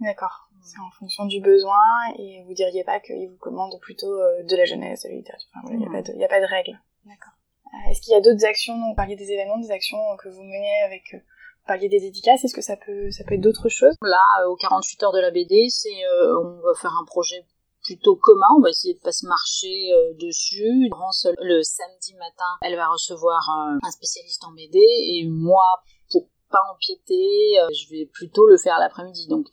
D'accord. 0.01 0.49
C'est 0.63 0.79
en 0.81 0.91
fonction 0.99 1.27
du 1.27 1.41
besoin 1.41 1.81
et 2.19 2.43
vous 2.47 2.55
diriez 2.55 2.85
pas 2.85 2.99
qu'ils 3.01 3.29
vous 3.29 3.37
commandent 3.37 3.79
plutôt 3.81 4.13
euh, 4.13 4.43
de 4.43 4.57
la 4.57 4.65
jeunesse, 4.65 5.03
de 5.03 5.09
la 5.11 5.15
littérature. 5.17 5.49
Enfin, 5.55 5.61
voilà, 5.65 5.77
il 5.77 5.81
n'y 5.81 5.87
a, 5.87 5.91
pas 5.91 6.03
de- 6.03 6.15
il 6.15 6.21
y 6.21 6.25
a 6.25 6.29
pas 6.29 6.41
de 6.41 6.47
règle. 6.47 6.81
D'accord. 7.05 7.33
Euh, 7.67 7.91
Est-ce 7.91 8.01
qu'il 8.01 8.13
y 8.13 8.17
a 8.17 8.21
d'autres 8.21 8.45
actions, 8.47 8.75
donc, 8.79 8.89
vous 8.91 8.95
parliez 8.95 9.17
des 9.17 9.31
événements, 9.31 9.59
des 9.59 9.71
actions 9.71 9.99
que 10.23 10.29
vous 10.29 10.43
menez 10.43 10.81
avec... 10.87 11.03
euh, 11.15 11.19
vous 11.19 11.67
parliez 11.69 11.89
des 11.89 12.01
dédicaces, 12.01 12.45
est-ce 12.45 12.55
que 12.55 12.61
ça 12.63 12.77
peut, 12.77 13.11
ça 13.11 13.25
peut 13.25 13.35
être 13.35 13.41
d'autres 13.41 13.69
choses? 13.69 13.95
Là, 14.03 14.21
aux 14.49 14.57
48 14.57 15.03
heures 15.03 15.13
de 15.13 15.21
la 15.21 15.31
BD, 15.31 15.69
c'est 15.71 15.89
euh, 16.13 16.39
on 16.43 16.61
va 16.61 16.75
faire 16.81 16.93
un 16.93 17.05
projet 17.07 17.45
plutôt 17.85 18.17
commun. 18.17 18.47
On 18.59 18.63
va 18.63 18.71
essayer 18.71 18.95
de 18.95 19.01
pas 19.01 19.13
se 19.13 19.27
marcher 19.27 19.93
euh, 19.93 20.15
dessus. 20.21 20.89
Laurence, 20.91 21.27
le 21.41 21.63
samedi 21.63 22.15
matin, 22.15 22.45
elle 22.63 22.77
va 22.77 22.89
recevoir 22.89 23.49
euh, 23.51 23.79
un 23.83 23.91
spécialiste 23.91 24.45
en 24.45 24.53
BD 24.53 24.79
et 24.79 25.27
moi, 25.29 25.65
pour 26.11 26.27
pas 26.51 26.61
empiéter, 26.75 27.57
je 27.73 27.91
vais 27.91 28.07
plutôt 28.13 28.47
le 28.47 28.57
faire 28.57 28.79
l'après-midi. 28.79 29.27
Donc, 29.29 29.47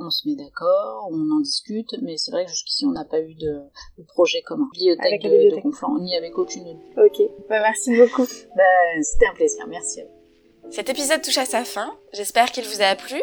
on 0.00 0.10
se 0.10 0.28
met 0.28 0.34
d'accord, 0.36 1.08
on 1.10 1.30
en 1.36 1.40
discute, 1.40 1.94
mais 2.02 2.16
c'est 2.16 2.30
vrai 2.30 2.44
que 2.44 2.50
jusqu'ici, 2.50 2.84
on 2.86 2.92
n'a 2.92 3.04
pas 3.04 3.20
eu 3.20 3.34
de, 3.34 3.60
de 3.98 4.02
projet 4.08 4.42
commun. 4.42 4.68
Bibliothèque 4.72 5.06
Avec 5.06 5.22
la 5.22 5.28
de, 5.28 5.34
de 5.34 5.38
bibliothèque. 5.38 5.62
Conflans, 5.62 5.98
ni 6.00 6.16
avec 6.16 6.36
aucune 6.38 6.68
autre. 6.68 6.80
Ok. 7.06 7.22
Bah, 7.48 7.60
merci 7.60 7.96
beaucoup. 7.96 8.26
Ben, 8.56 9.02
C'était 9.02 9.26
un 9.26 9.34
plaisir, 9.34 9.66
merci 9.68 10.00
à 10.00 10.04
vous. 10.04 10.10
Cet 10.70 10.88
épisode 10.88 11.20
touche 11.20 11.38
à 11.38 11.46
sa 11.46 11.64
fin, 11.64 11.92
j'espère 12.12 12.52
qu'il 12.52 12.64
vous 12.64 12.80
a 12.80 12.94
plu. 12.94 13.20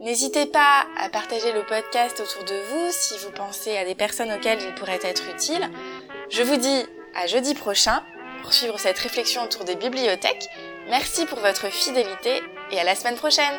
N'hésitez 0.00 0.44
pas 0.44 0.84
à 0.98 1.08
partager 1.08 1.50
le 1.52 1.64
podcast 1.64 2.20
autour 2.20 2.44
de 2.44 2.54
vous 2.68 2.88
si 2.90 3.14
vous 3.24 3.32
pensez 3.32 3.74
à 3.76 3.86
des 3.86 3.94
personnes 3.94 4.30
auxquelles 4.30 4.58
il 4.60 4.74
pourrait 4.74 4.98
être 5.02 5.22
utile. 5.34 5.70
Je 6.28 6.42
vous 6.42 6.56
dis 6.56 6.82
à 7.14 7.26
jeudi 7.26 7.54
prochain 7.54 8.02
pour 8.42 8.52
suivre 8.52 8.78
cette 8.78 8.98
réflexion 8.98 9.42
autour 9.42 9.64
des 9.64 9.76
bibliothèques. 9.76 10.48
Merci 10.90 11.24
pour 11.24 11.38
votre 11.38 11.68
fidélité 11.72 12.42
et 12.70 12.78
à 12.78 12.84
la 12.84 12.94
semaine 12.94 13.16
prochaine 13.16 13.54